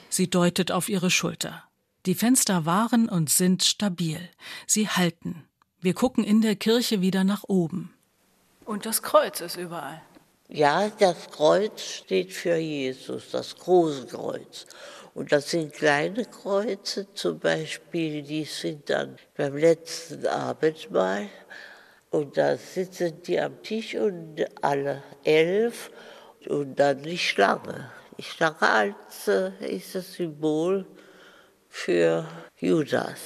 Sie 0.08 0.30
deutet 0.30 0.70
auf 0.72 0.88
ihre 0.88 1.10
Schulter. 1.10 1.64
Die 2.06 2.14
Fenster 2.14 2.64
waren 2.64 3.08
und 3.08 3.30
sind 3.30 3.64
stabil. 3.64 4.20
Sie 4.66 4.88
halten. 4.88 5.44
Wir 5.80 5.94
gucken 5.94 6.24
in 6.24 6.40
der 6.40 6.56
Kirche 6.56 7.00
wieder 7.00 7.24
nach 7.24 7.44
oben. 7.46 7.92
Und 8.64 8.86
das 8.86 9.02
Kreuz 9.02 9.40
ist 9.40 9.56
überall. 9.56 10.00
Ja, 10.50 10.88
das 10.98 11.30
Kreuz 11.30 11.82
steht 11.82 12.32
für 12.32 12.56
Jesus, 12.56 13.30
das 13.32 13.54
große 13.54 14.06
Kreuz. 14.06 14.66
Und 15.12 15.30
das 15.30 15.50
sind 15.50 15.74
kleine 15.74 16.24
Kreuze, 16.24 17.12
zum 17.12 17.38
Beispiel, 17.38 18.22
die 18.22 18.44
sind 18.44 18.88
dann 18.88 19.16
beim 19.36 19.56
letzten 19.56 20.26
Abendmahl. 20.26 21.28
Und 22.10 22.38
da 22.38 22.56
sitzen 22.56 23.20
die 23.22 23.38
am 23.38 23.62
Tisch 23.62 23.94
und 23.94 24.42
alle 24.62 25.02
elf 25.24 25.90
und 26.46 26.76
dann 26.76 27.02
die 27.02 27.18
Schlange. 27.18 27.90
Die 28.16 28.22
Schlange 28.22 28.62
als, 28.62 29.28
äh, 29.28 29.50
ist 29.76 29.94
das 29.94 30.14
Symbol 30.14 30.86
für 31.68 32.26
Judas. 32.58 33.18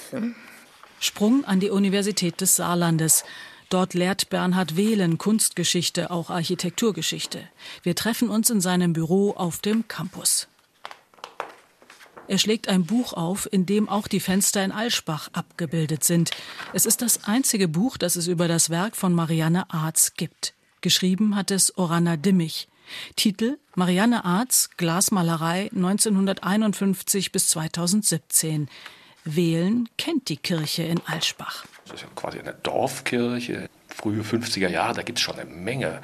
Sprung 0.99 1.45
an 1.45 1.61
die 1.61 1.71
Universität 1.71 2.41
des 2.41 2.57
Saarlandes. 2.57 3.25
Dort 3.73 3.95
lehrt 3.95 4.29
Bernhard 4.29 4.76
Wehlen 4.76 5.17
Kunstgeschichte, 5.17 6.11
auch 6.11 6.29
Architekturgeschichte. 6.29 7.49
Wir 7.83 7.97
treffen 7.97 8.29
uns 8.29 8.50
in 8.50 8.61
seinem 8.61 8.93
Büro 8.93 9.31
auf 9.31 9.62
dem 9.62 9.88
Campus. 9.88 10.47
Er 12.29 12.37
schlägt 12.37 12.69
ein 12.69 12.85
Buch 12.85 13.14
auf, 13.14 13.49
in 13.50 13.64
dem 13.64 13.88
auch 13.88 14.09
die 14.09 14.21
Fenster 14.21 14.62
in 14.62 14.73
Alschbach 14.73 15.31
abgebildet 15.33 16.05
sind. 16.05 16.33
Es 16.75 16.85
ist 16.85 17.00
das 17.00 17.25
einzige 17.25 17.67
Buch, 17.67 17.97
das 17.97 18.17
es 18.17 18.26
über 18.26 18.47
das 18.47 18.69
Werk 18.69 18.95
von 18.95 19.14
Marianne 19.14 19.73
Arz 19.73 20.12
gibt. 20.19 20.52
Geschrieben 20.83 21.35
hat 21.35 21.50
es 21.50 21.79
Oranna 21.79 22.19
Dimmich. 22.19 22.69
Titel 23.17 23.57
Marianne 23.75 24.26
Arz, 24.26 24.69
Glasmalerei 24.76 25.71
1951 25.75 27.33
bis 27.33 27.49
2017. 27.49 28.69
Wählen 29.25 29.88
kennt 29.99 30.29
die 30.29 30.37
Kirche 30.37 30.83
in 30.83 31.00
Alschbach. 31.07 31.64
Das 31.85 31.97
ist 31.97 32.02
ja 32.02 32.09
quasi 32.14 32.38
eine 32.38 32.55
Dorfkirche, 32.62 33.69
frühe 33.88 34.23
50er 34.23 34.69
Jahre, 34.69 34.95
da 34.95 35.02
gibt 35.02 35.19
es 35.19 35.23
schon 35.23 35.38
eine 35.38 35.50
Menge 35.50 36.00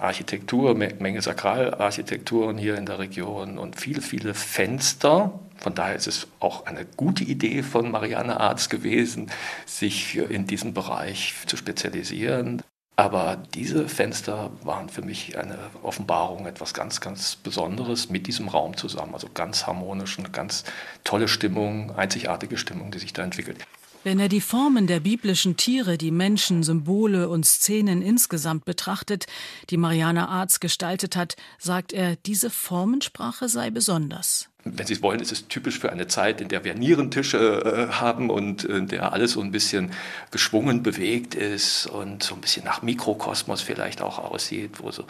Architektur, 0.00 0.74
Menge 0.74 1.22
Sakralarchitekturen 1.22 2.56
hier 2.56 2.76
in 2.76 2.86
der 2.86 2.98
Region 2.98 3.58
und 3.58 3.80
viele, 3.80 4.00
viele 4.00 4.34
Fenster. 4.34 5.38
Von 5.56 5.74
daher 5.74 5.96
ist 5.96 6.06
es 6.06 6.28
auch 6.40 6.66
eine 6.66 6.84
gute 6.84 7.24
Idee 7.24 7.62
von 7.62 7.90
Marianne 7.90 8.38
Arz 8.38 8.68
gewesen, 8.68 9.30
sich 9.66 10.16
in 10.16 10.46
diesem 10.46 10.72
Bereich 10.72 11.34
zu 11.46 11.56
spezialisieren. 11.56 12.62
Aber 12.98 13.40
diese 13.54 13.88
Fenster 13.88 14.50
waren 14.64 14.88
für 14.88 15.02
mich 15.02 15.38
eine 15.38 15.56
Offenbarung, 15.84 16.46
etwas 16.46 16.74
ganz, 16.74 17.00
ganz 17.00 17.36
Besonderes 17.36 18.10
mit 18.10 18.26
diesem 18.26 18.48
Raum 18.48 18.76
zusammen. 18.76 19.14
Also 19.14 19.28
ganz 19.32 19.68
harmonisch, 19.68 20.18
eine 20.18 20.30
ganz 20.30 20.64
tolle 21.04 21.28
Stimmung, 21.28 21.94
einzigartige 21.94 22.58
Stimmung, 22.58 22.90
die 22.90 22.98
sich 22.98 23.12
da 23.12 23.22
entwickelt. 23.22 23.64
Wenn 24.02 24.18
er 24.18 24.28
die 24.28 24.40
Formen 24.40 24.88
der 24.88 24.98
biblischen 24.98 25.56
Tiere, 25.56 25.96
die 25.96 26.10
Menschen, 26.10 26.64
Symbole 26.64 27.28
und 27.28 27.46
Szenen 27.46 28.02
insgesamt 28.02 28.64
betrachtet, 28.64 29.26
die 29.70 29.76
Mariana 29.76 30.26
Arz 30.26 30.58
gestaltet 30.58 31.14
hat, 31.14 31.36
sagt 31.60 31.92
er, 31.92 32.16
diese 32.16 32.50
Formensprache 32.50 33.48
sei 33.48 33.70
besonders 33.70 34.48
wenn 34.76 34.86
Sie 34.86 34.94
es 34.94 35.02
wollen, 35.02 35.20
ist 35.20 35.32
es 35.32 35.48
typisch 35.48 35.78
für 35.78 35.90
eine 35.90 36.06
Zeit, 36.06 36.40
in 36.40 36.48
der 36.48 36.64
wir 36.64 36.74
Nierentische 36.74 37.88
äh, 37.88 37.92
haben 37.92 38.30
und 38.30 38.64
in 38.64 38.88
der 38.88 39.12
alles 39.12 39.32
so 39.32 39.40
ein 39.40 39.52
bisschen 39.52 39.92
geschwungen 40.30 40.82
bewegt 40.82 41.34
ist 41.34 41.86
und 41.86 42.22
so 42.22 42.34
ein 42.34 42.40
bisschen 42.40 42.64
nach 42.64 42.82
Mikrokosmos 42.82 43.62
vielleicht 43.62 44.02
auch 44.02 44.18
aussieht, 44.18 44.82
wo 44.82 44.90
so 44.90 45.04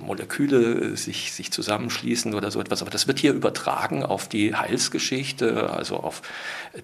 Moleküle 0.00 0.92
äh, 0.92 0.96
sich, 0.96 1.32
sich 1.32 1.50
zusammenschließen 1.50 2.34
oder 2.34 2.50
so 2.50 2.60
etwas. 2.60 2.82
Aber 2.82 2.90
das 2.90 3.06
wird 3.06 3.18
hier 3.18 3.32
übertragen 3.32 4.02
auf 4.02 4.28
die 4.28 4.54
Heilsgeschichte, 4.54 5.70
also 5.70 5.96
auf 5.96 6.22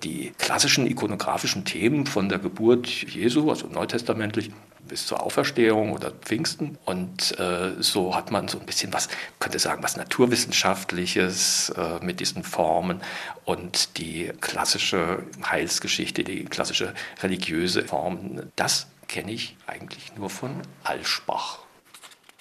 die 0.03 0.33
klassischen 0.39 0.87
ikonografischen 0.87 1.65
Themen 1.65 2.07
von 2.07 2.29
der 2.29 2.39
Geburt 2.39 2.89
Jesu, 2.89 3.51
also 3.51 3.67
neutestamentlich 3.67 4.51
bis 4.91 5.07
zur 5.07 5.23
Auferstehung 5.23 5.93
oder 5.93 6.11
Pfingsten. 6.11 6.77
Und 6.85 7.39
äh, 7.39 7.81
so 7.81 8.15
hat 8.15 8.33
man 8.33 8.49
so 8.49 8.59
ein 8.59 8.67
bisschen 8.67 8.93
was, 8.93 9.09
könnte 9.39 9.61
sagen, 9.61 9.83
was 9.85 9.97
Naturwissenschaftliches 9.97 11.71
äh, 11.71 12.05
mit 12.05 12.19
diesen 12.19 12.43
Formen 12.43 13.01
und 13.45 13.99
die 13.99 14.33
klassische 14.41 15.23
Heilsgeschichte, 15.49 16.25
die 16.25 16.45
klassische 16.45 16.93
religiöse 17.23 17.85
Form, 17.85 18.43
das 18.57 18.89
kenne 19.07 19.33
ich 19.33 19.57
eigentlich 19.67 20.13
nur 20.17 20.29
von 20.29 20.51
Alschbach. 20.83 21.61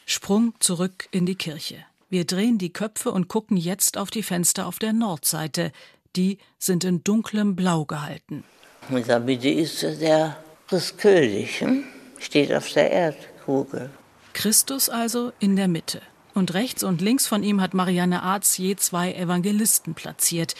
Sprung 0.07 0.53
zurück 0.59 1.07
in 1.11 1.27
die 1.27 1.35
Kirche. 1.35 1.85
Wir 2.09 2.25
drehen 2.25 2.57
die 2.57 2.73
Köpfe 2.73 3.11
und 3.11 3.27
gucken 3.27 3.57
jetzt 3.57 3.95
auf 3.95 4.09
die 4.09 4.23
Fenster 4.23 4.65
auf 4.65 4.79
der 4.79 4.93
Nordseite. 4.93 5.71
Die 6.15 6.39
sind 6.57 6.83
in 6.83 7.03
dunklem 7.03 7.55
Blau 7.55 7.85
gehalten. 7.85 8.43
In 8.89 9.03
der 9.05 9.19
Mitte 9.19 9.49
ist 9.49 9.83
der 9.83 10.37
Christkönig. 10.67 11.61
Hm? 11.61 11.83
Steht 12.19 12.53
auf 12.53 12.71
der 12.71 12.91
Erdkugel. 12.91 13.89
Christus 14.33 14.89
also 14.89 15.31
in 15.39 15.55
der 15.55 15.67
Mitte. 15.67 16.01
Und 16.33 16.53
rechts 16.53 16.83
und 16.83 17.01
links 17.01 17.27
von 17.27 17.43
ihm 17.43 17.59
hat 17.61 17.73
Marianne 17.73 18.23
Arz 18.23 18.57
je 18.57 18.75
zwei 18.75 19.13
Evangelisten 19.13 19.95
platziert 19.95 20.55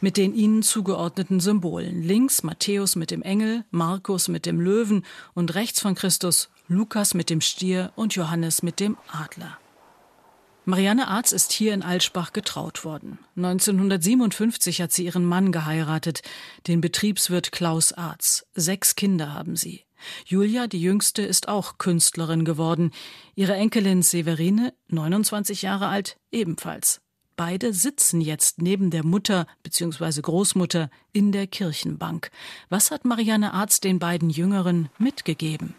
mit 0.00 0.18
den 0.18 0.34
ihnen 0.34 0.62
zugeordneten 0.62 1.40
Symbolen. 1.40 2.02
Links 2.02 2.42
Matthäus 2.42 2.94
mit 2.94 3.10
dem 3.10 3.22
Engel, 3.22 3.64
Markus 3.70 4.28
mit 4.28 4.44
dem 4.44 4.60
Löwen 4.60 5.06
und 5.32 5.54
rechts 5.54 5.80
von 5.80 5.94
Christus 5.94 6.50
Lukas 6.68 7.14
mit 7.14 7.30
dem 7.30 7.40
Stier 7.40 7.90
und 7.96 8.14
Johannes 8.14 8.62
mit 8.62 8.80
dem 8.80 8.98
Adler. 9.10 9.56
Marianne 10.66 11.08
Arz 11.08 11.32
ist 11.32 11.52
hier 11.52 11.74
in 11.74 11.82
Alschbach 11.82 12.32
getraut 12.32 12.84
worden. 12.84 13.18
1957 13.36 14.80
hat 14.80 14.92
sie 14.92 15.04
ihren 15.04 15.24
Mann 15.24 15.52
geheiratet, 15.52 16.22
den 16.66 16.80
Betriebswirt 16.80 17.52
Klaus 17.52 17.92
Arz. 17.92 18.46
Sechs 18.54 18.96
Kinder 18.96 19.32
haben 19.32 19.56
sie. 19.56 19.84
Julia, 20.26 20.66
die 20.66 20.80
jüngste, 20.80 21.22
ist 21.22 21.48
auch 21.48 21.78
Künstlerin 21.78 22.44
geworden. 22.44 22.92
Ihre 23.34 23.54
Enkelin 23.54 24.02
Severine, 24.02 24.74
29 24.88 25.62
Jahre 25.62 25.88
alt, 25.88 26.16
ebenfalls. 26.30 27.00
Beide 27.36 27.72
sitzen 27.72 28.20
jetzt 28.20 28.62
neben 28.62 28.90
der 28.90 29.04
Mutter 29.04 29.46
bzw. 29.64 30.20
Großmutter 30.20 30.88
in 31.12 31.32
der 31.32 31.48
Kirchenbank. 31.48 32.30
Was 32.68 32.92
hat 32.92 33.04
Marianne 33.04 33.52
Arzt 33.52 33.82
den 33.82 33.98
beiden 33.98 34.30
Jüngeren 34.30 34.88
mitgegeben? 34.98 35.74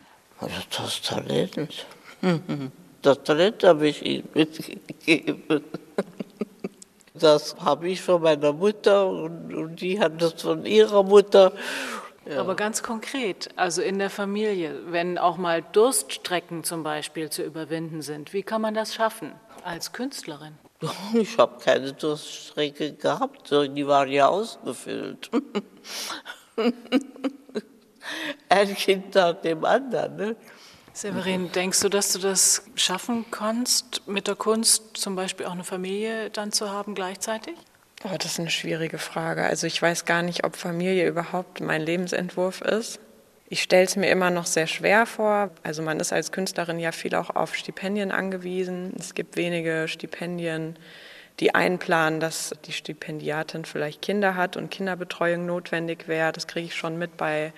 Das 0.69 1.01
Talent. 1.01 1.85
Das 3.01 3.21
Talent 3.21 3.63
habe 3.63 3.87
ich 3.87 4.03
ihnen 4.03 4.27
mitgegeben. 4.33 5.43
Das 7.13 7.55
habe 7.57 7.87
ich 7.87 8.01
von 8.01 8.23
meiner 8.23 8.51
Mutter 8.51 9.07
und, 9.07 9.75
die 9.79 9.99
hat 9.99 10.19
das 10.19 10.41
von 10.41 10.65
ihrer 10.65 11.03
Mutter. 11.03 11.53
Ja. 12.27 12.39
Aber 12.39 12.55
ganz 12.55 12.81
konkret, 12.81 13.49
also 13.55 13.83
in 13.83 13.99
der 13.99 14.09
Familie, 14.09 14.91
wenn 14.91 15.17
auch 15.19 15.37
mal 15.37 15.61
Durststrecken 15.61 16.63
zum 16.63 16.81
Beispiel 16.81 17.29
zu 17.29 17.43
überwinden 17.43 18.01
sind, 18.01 18.33
wie 18.33 18.41
kann 18.41 18.61
man 18.61 18.73
das 18.73 18.95
schaffen 18.95 19.33
als 19.63 19.91
Künstlerin? 19.91 20.57
Ich 21.13 21.37
habe 21.37 21.59
keine 21.63 21.93
Durststrecke 21.93 22.93
gehabt, 22.93 23.51
die 23.51 23.87
waren 23.87 24.11
ja 24.11 24.27
ausgefüllt. 24.27 25.29
Ein 28.49 28.75
Kind 28.75 29.15
nach 29.15 29.33
dem 29.41 29.63
anderen. 29.65 30.15
Ne? 30.15 30.35
Severin, 30.93 31.51
denkst 31.51 31.81
du, 31.81 31.89
dass 31.89 32.13
du 32.13 32.19
das 32.19 32.63
schaffen 32.75 33.25
kannst, 33.29 34.07
mit 34.07 34.27
der 34.27 34.35
Kunst 34.35 34.97
zum 34.97 35.15
Beispiel 35.15 35.45
auch 35.45 35.51
eine 35.51 35.63
Familie 35.63 36.29
dann 36.29 36.51
zu 36.51 36.69
haben 36.69 36.95
gleichzeitig? 36.95 37.55
Oh, 38.03 38.15
das 38.17 38.33
ist 38.33 38.39
eine 38.39 38.49
schwierige 38.49 38.97
Frage. 38.97 39.43
Also 39.43 39.67
ich 39.67 39.81
weiß 39.81 40.05
gar 40.05 40.21
nicht, 40.21 40.43
ob 40.43 40.55
Familie 40.55 41.07
überhaupt 41.07 41.61
mein 41.61 41.81
Lebensentwurf 41.81 42.61
ist. 42.61 42.99
Ich 43.47 43.61
stelle 43.61 43.85
es 43.85 43.95
mir 43.95 44.09
immer 44.09 44.31
noch 44.31 44.47
sehr 44.47 44.67
schwer 44.67 45.05
vor. 45.05 45.51
Also 45.63 45.81
man 45.81 45.99
ist 45.99 46.11
als 46.11 46.31
Künstlerin 46.31 46.79
ja 46.79 46.91
viel 46.91 47.15
auch 47.15 47.29
auf 47.29 47.55
Stipendien 47.55 48.11
angewiesen. 48.11 48.93
Es 48.97 49.13
gibt 49.13 49.37
wenige 49.37 49.87
Stipendien, 49.87 50.77
die 51.39 51.53
einplanen, 51.53 52.19
dass 52.19 52.55
die 52.65 52.73
Stipendiatin 52.73 53.65
vielleicht 53.65 54.01
Kinder 54.01 54.35
hat 54.35 54.57
und 54.57 54.71
Kinderbetreuung 54.71 55.45
notwendig 55.45 56.07
wäre. 56.07 56.31
Das 56.31 56.47
kriege 56.47 56.67
ich 56.67 56.75
schon 56.75 56.97
mit 56.97 57.17
bei 57.17 57.53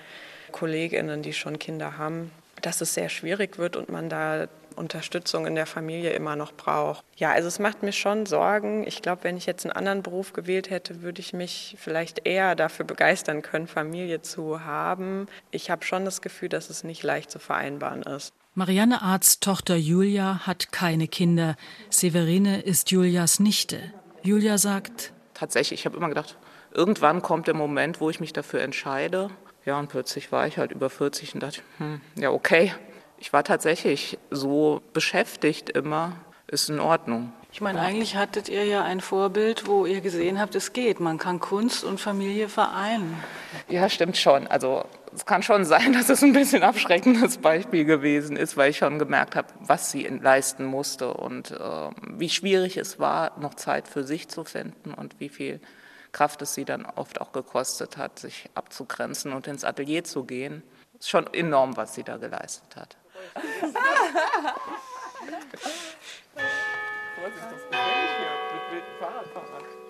Kolleginnen, 0.51 1.22
die 1.22 1.34
schon 1.34 1.60
Kinder 1.60 1.98
haben, 1.98 2.32
dass 2.62 2.82
es 2.82 2.94
sehr 2.94 3.10
schwierig 3.10 3.58
wird 3.58 3.75
und 3.75 3.89
man 3.89 4.10
da 4.10 4.48
Unterstützung 4.77 5.46
in 5.46 5.55
der 5.55 5.65
Familie 5.65 6.12
immer 6.12 6.36
noch 6.36 6.53
braucht. 6.53 7.03
Ja, 7.15 7.31
also 7.31 7.48
es 7.48 7.60
macht 7.60 7.84
mir 7.84 7.91
schon 7.91 8.25
Sorgen. 8.25 8.86
Ich 8.88 9.01
glaube, 9.01 9.24
wenn 9.24 9.38
ich 9.38 9.46
jetzt 9.46 9.65
einen 9.65 9.74
anderen 9.74 10.03
Beruf 10.03 10.34
gewählt 10.34 10.69
hätte, 10.69 11.01
würde 11.01 11.19
ich 11.19 11.34
mich 11.34 11.75
vielleicht 11.79 12.27
eher 12.27 12.55
dafür 12.55 12.86
begeistern 12.86 13.41
können, 13.41 13.67
Familie 13.67 14.22
zu 14.22 14.63
haben. 14.63 15.27
Ich 15.51 15.69
habe 15.69 15.86
schon 15.86 16.05
das 16.05 16.22
Gefühl, 16.22 16.50
dass 16.50 16.69
es 16.69 16.84
nicht 16.84 17.03
leicht 17.03 17.31
zu 17.31 17.39
vereinbaren 17.39 18.03
ist. 18.03 18.34
Marianne 18.53 19.03
Arzt 19.03 19.43
Tochter 19.43 19.75
Julia 19.75 20.48
hat 20.48 20.72
keine 20.72 21.07
Kinder. 21.07 21.55
Severine 21.89 22.62
ist 22.62 22.89
Julias 22.89 23.39
Nichte. 23.39 23.93
Julia 24.24 24.57
sagt, 24.57 25.13
tatsächlich, 25.36 25.81
ich 25.81 25.86
habe 25.86 25.98
immer 25.98 26.10
gedacht, 26.10 26.38
irgendwann 26.74 27.22
kommt 27.22 27.48
der 27.48 27.53
Moment, 27.53 28.01
wo 28.01 28.10
ich 28.10 28.19
mich 28.19 28.34
dafür 28.34 28.62
entscheide. 28.62 29.29
Ja, 29.65 29.77
und 29.79 29.89
plötzlich 29.89 30.31
war 30.31 30.48
ich 30.48 30.57
halt 30.57 30.72
über 30.72 30.89
40 30.89 31.36
und 31.36 31.43
dachte, 31.43 31.62
hm, 31.77 32.01
ja, 32.15 32.31
okay. 32.31 32.74
Ich 33.19 33.33
war 33.33 33.43
tatsächlich 33.43 34.17
so 34.29 34.81
beschäftigt 34.93 35.69
immer, 35.69 36.13
ist 36.47 36.69
in 36.69 36.79
Ordnung. 36.79 37.33
Ich 37.51 37.62
meine, 37.62 37.81
eigentlich 37.81 38.15
hattet 38.15 38.50
ihr 38.50 38.65
ja 38.65 38.83
ein 38.83 39.01
Vorbild, 39.01 39.67
wo 39.67 39.86
ihr 39.86 40.01
gesehen 40.01 40.39
habt, 40.39 40.53
es 40.55 40.74
geht. 40.74 41.00
Man 41.00 41.17
kann 41.17 41.39
Kunst 41.39 41.83
und 41.83 42.00
Familie 42.00 42.50
vereinen. 42.50 43.17
Ja, 43.67 43.89
stimmt 43.89 44.17
schon. 44.17 44.47
Also 44.47 44.86
es 45.15 45.25
kann 45.25 45.41
schon 45.41 45.65
sein, 45.65 45.93
dass 45.97 46.09
es 46.09 46.21
ein 46.21 46.33
bisschen 46.33 46.63
abschreckendes 46.63 47.39
Beispiel 47.39 47.86
gewesen 47.86 48.38
ist, 48.38 48.57
weil 48.57 48.71
ich 48.71 48.77
schon 48.77 49.00
gemerkt 49.00 49.36
habe, 49.36 49.47
was 49.62 49.91
sie 49.91 50.03
leisten 50.03 50.65
musste 50.65 51.13
und 51.13 51.51
äh, 51.51 51.89
wie 52.13 52.29
schwierig 52.29 52.77
es 52.77 53.00
war, 53.00 53.39
noch 53.39 53.55
Zeit 53.55 53.88
für 53.88 54.03
sich 54.03 54.27
zu 54.27 54.43
finden 54.43 54.93
und 54.93 55.19
wie 55.19 55.29
viel 55.29 55.59
Kraft 56.12 56.41
es 56.41 56.53
sie 56.53 56.65
dann 56.65 56.86
oft 56.86 57.19
auch 57.21 57.31
gekostet 57.31 57.97
hat, 57.97 58.19
sich 58.19 58.50
abzugrenzen 58.53 59.33
und 59.33 59.47
ins 59.47 59.63
Atelier 59.63 60.03
zu 60.03 60.24
gehen. 60.24 60.63
Es 60.93 61.05
ist 61.05 61.09
schon 61.09 61.31
enorm, 61.33 61.75
was 61.77 61.95
sie 61.95 62.03
da 62.03 62.17
geleistet 62.17 62.75
hat. 62.75 62.97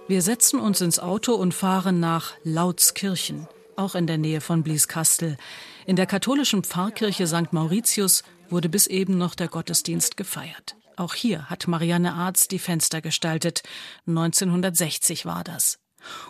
Wir 0.08 0.22
setzen 0.22 0.60
uns 0.60 0.80
ins 0.82 1.00
Auto 1.00 1.34
und 1.34 1.54
fahren 1.54 2.00
nach 2.00 2.34
Lautskirchen, 2.44 3.48
auch 3.76 3.94
in 3.94 4.08
der 4.08 4.18
Nähe 4.18 4.40
von 4.40 4.64
Blieskastel. 4.64 5.38
In 5.86 5.96
der 5.98 6.06
katholischen 6.06 6.64
Pfarrkirche 6.64 7.28
St. 7.28 7.52
Mauritius 7.52 8.24
wurde 8.50 8.70
bis 8.70 8.88
eben 8.88 9.18
noch 9.18 9.36
der 9.36 9.50
Gottesdienst 9.50 10.16
gefeiert. 10.16 10.76
Auch 10.96 11.14
hier 11.14 11.50
hat 11.50 11.68
Marianne 11.68 12.14
Arz 12.14 12.48
die 12.48 12.60
Fenster 12.60 13.02
gestaltet. 13.02 13.64
1960 14.08 15.26
war 15.26 15.44
das. 15.44 15.80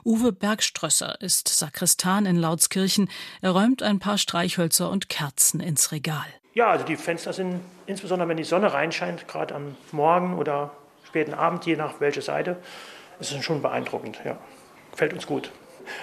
Uwe 0.04 0.32
Bergströsser 0.32 1.22
ist 1.22 1.48
Sakristan 1.48 2.26
in 2.26 2.36
Lautskirchen. 2.36 3.10
Er 3.42 3.52
räumt 3.52 3.84
ein 3.84 4.00
paar 4.00 4.18
Streichhölzer 4.18 4.90
und 4.90 5.08
Kerzen 5.08 5.60
ins 5.60 5.92
Regal. 5.92 6.26
Ja, 6.58 6.72
also 6.72 6.86
die 6.86 6.96
Fenster 6.96 7.34
sind, 7.34 7.60
insbesondere 7.86 8.30
wenn 8.30 8.38
die 8.38 8.44
Sonne 8.44 8.74
reinscheint, 8.74 9.28
gerade 9.28 9.54
am 9.54 9.76
Morgen 9.92 10.40
oder 10.40 10.72
späten 11.04 11.36
Abend, 11.36 11.68
je 11.68 11.76
nach 11.76 12.00
welcher 12.00 12.24
Seite, 12.24 12.58
ist 13.20 13.32
es 13.32 13.46
schon 13.46 13.62
beeindruckend. 13.62 14.20
Ja. 14.26 14.40
Gefällt 14.90 15.14
uns 15.14 15.28
gut. 15.28 15.52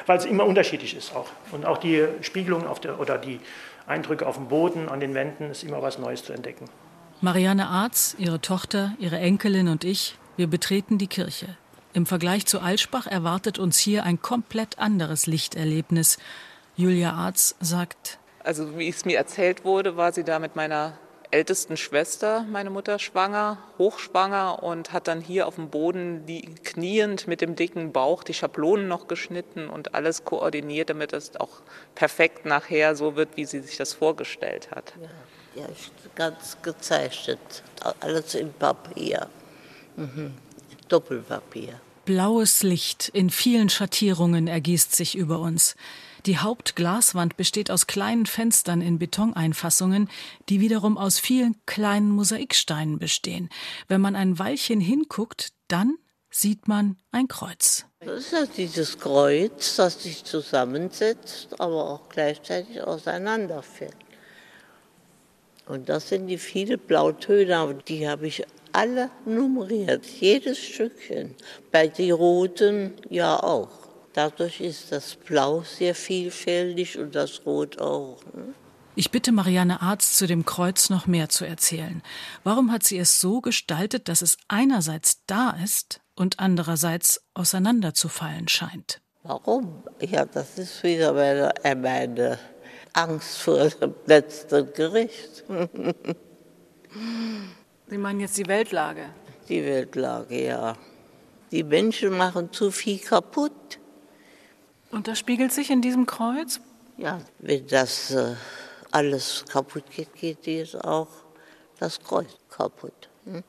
Weil 0.07 0.17
es 0.17 0.25
immer 0.25 0.47
unterschiedlich 0.47 0.97
ist 0.97 1.13
auch. 1.13 1.27
Und 1.51 1.67
auch 1.67 1.79
die 1.79 2.07
Spiegelung 2.21 2.69
auf 2.69 2.79
der, 2.79 3.01
oder 3.01 3.19
die 3.19 3.41
Eindrücke 3.89 4.29
auf 4.29 4.37
dem 4.37 4.47
Boden, 4.47 4.89
an 4.89 5.01
den 5.01 5.13
Wänden, 5.15 5.51
ist 5.51 5.65
immer 5.65 5.83
was 5.83 5.99
Neues 5.99 6.23
zu 6.23 6.33
entdecken. 6.33 6.67
Marianne 7.21 7.67
Arz, 7.67 8.15
ihre 8.21 8.41
Tochter, 8.41 8.93
ihre 9.01 9.19
Enkelin 9.19 9.67
und 9.67 9.83
ich, 9.83 10.17
wir 10.37 10.47
betreten 10.47 10.99
die 10.99 11.09
Kirche. 11.09 11.57
Im 11.95 12.07
Vergleich 12.07 12.47
zu 12.47 12.61
Alschbach 12.61 13.09
erwartet 13.09 13.59
uns 13.59 13.77
hier 13.77 14.05
ein 14.05 14.23
komplett 14.23 14.79
anderes 14.79 15.27
Lichterlebnis. 15.27 16.19
Julia 16.77 17.15
Arz 17.15 17.57
sagt, 17.59 18.21
also 18.45 18.79
wie 18.79 18.89
es 18.89 19.05
mir 19.05 19.17
erzählt 19.17 19.65
wurde, 19.65 19.97
war 19.97 20.13
sie 20.13 20.23
da 20.23 20.39
mit 20.39 20.55
meiner 20.55 20.99
ältesten 21.35 21.77
Schwester, 21.77 22.47
meine 22.49 22.71
Mutter, 22.71 23.01
schwanger, 23.01 23.59
hochschwanger 23.77 24.63
und 24.63 24.93
hat 24.93 25.09
dann 25.09 25.21
hier 25.21 25.49
auf 25.49 25.57
dem 25.57 25.69
Boden 25.69 26.27
die, 26.27 26.43
kniend 26.63 27.27
mit 27.27 27.41
dem 27.41 27.57
dicken 27.57 27.93
Bauch 27.93 28.23
die 28.23 28.35
Schablonen 28.35 28.87
noch 28.87 29.09
geschnitten 29.09 29.69
und 29.69 29.97
alles 29.97 30.25
koordiniert, 30.25 30.91
damit 30.91 31.13
es 31.13 31.35
auch 31.37 31.63
perfekt 31.97 32.47
nachher 32.47 32.95
so 32.95 33.17
wird, 33.17 33.31
wie 33.37 33.47
sie 33.47 33.61
sich 33.61 33.77
das 33.77 33.95
vorgestellt 33.95 34.71
hat. 34.71 34.93
Ja, 35.57 35.63
ja 35.63 35.69
ganz 36.15 36.57
gezeichnet, 36.63 37.65
alles 37.99 38.37
in 38.37 38.53
Papier. 38.53 39.27
Mhm. 39.97 40.35
Doppelpapier. 40.89 41.81
Blaues 42.05 42.63
Licht 42.63 43.09
in 43.09 43.31
vielen 43.31 43.71
Schattierungen 43.71 44.47
ergießt 44.47 44.95
sich 44.95 45.17
über 45.17 45.41
uns. 45.41 45.75
Die 46.27 46.39
Hauptglaswand 46.39 47.37
besteht 47.37 47.71
aus 47.71 47.87
kleinen 47.87 48.25
Fenstern 48.25 48.81
in 48.81 48.99
Betoneinfassungen, 48.99 50.09
die 50.49 50.61
wiederum 50.61 50.97
aus 50.97 51.19
vielen 51.19 51.55
kleinen 51.67 52.11
Mosaiksteinen 52.11 52.99
bestehen. 52.99 53.51
Wenn 53.89 54.01
man 54.01 54.17
ein 54.17 54.39
Weilchen 54.39 54.81
hinguckt, 54.81 55.53
dann 55.69 55.99
sieht 56.31 56.67
man 56.67 56.97
ein 57.13 57.29
Kreuz. 57.29 57.85
Das 58.01 58.25
ist 58.25 58.33
ja 58.33 58.47
dieses 58.47 58.99
Kreuz, 58.99 59.77
das 59.77 60.03
sich 60.03 60.25
zusammensetzt, 60.25 61.61
aber 61.61 61.91
auch 61.91 62.09
gleichzeitig 62.09 62.81
auseinanderfällt. 62.83 63.95
Und 65.67 65.91
das 65.91 66.09
sind 66.09 66.27
die 66.27 66.39
vielen 66.39 66.79
Blautöne, 66.79 67.79
die 67.87 68.09
habe 68.09 68.27
ich 68.29 68.45
alle 68.73 69.11
nummeriert, 69.27 70.07
jedes 70.07 70.59
Stückchen. 70.59 71.35
Bei 71.71 71.87
den 71.87 72.13
roten 72.13 72.95
ja 73.11 73.43
auch. 73.43 73.84
Dadurch 74.15 74.61
ist 74.61 74.93
das 74.93 75.17
Blau 75.17 75.63
sehr 75.63 75.95
vielfältig 75.95 76.99
und 76.99 77.15
das 77.17 77.45
Rot 77.45 77.81
auch. 77.81 78.21
Ne? 78.33 78.55
Ich 78.95 79.11
bitte 79.11 79.33
Marianne 79.33 79.83
Arzt 79.83 80.17
zu 80.17 80.29
dem 80.29 80.45
Kreuz 80.45 80.89
noch 80.89 81.09
mehr 81.09 81.29
zu 81.29 81.45
erzählen. 81.45 82.01
Warum 82.45 82.71
hat 82.71 82.85
sie 82.85 82.97
es 82.97 83.21
so 83.21 83.41
gestaltet, 83.41 84.09
dass 84.09 84.23
es 84.23 84.37
einerseits 84.47 85.27
da 85.27 85.57
ist 85.63 86.01
und 86.15 86.39
andererseits 86.39 87.25
auseinanderzufallen 87.35 88.47
scheint? 88.47 89.01
Warum? 89.25 89.83
Ja, 90.01 90.25
das 90.25 90.59
ist 90.59 90.81
wieder 90.85 91.13
meine, 91.13 91.53
äh, 91.65 91.75
meine 91.75 92.39
Angst 92.93 93.39
vor 93.39 93.69
dem 93.69 93.97
letzten 94.07 94.73
Gericht. 94.75 95.43
Sie 97.89 97.99
meinen 97.99 98.21
jetzt 98.21 98.39
die 98.39 98.47
Weltlage? 98.47 99.07
Die 99.49 99.65
Weltlage, 99.65 100.47
ja. 100.47 100.77
Die 101.51 101.65
Menschen 101.65 102.17
machen 102.17 102.53
zu 102.53 102.71
viel 102.71 103.01
kaputt. 103.01 103.81
Und 104.95 105.09
das 105.09 105.19
spiegelt 105.19 105.53
sich 105.53 105.71
in 105.71 105.83
diesem 105.83 106.07
Kreuz? 106.07 106.61
Ja, 106.97 107.21
wenn 107.41 107.67
das 107.67 108.13
äh, 108.13 108.37
alles 108.93 109.45
kaputt 109.49 109.91
geht, 109.91 110.15
geht 110.15 110.47
jetzt 110.47 110.77
auch 110.85 111.09
das 111.81 112.01
Kreuz 112.01 112.29
kaputt. 112.49 113.09
Hm? 113.25 113.43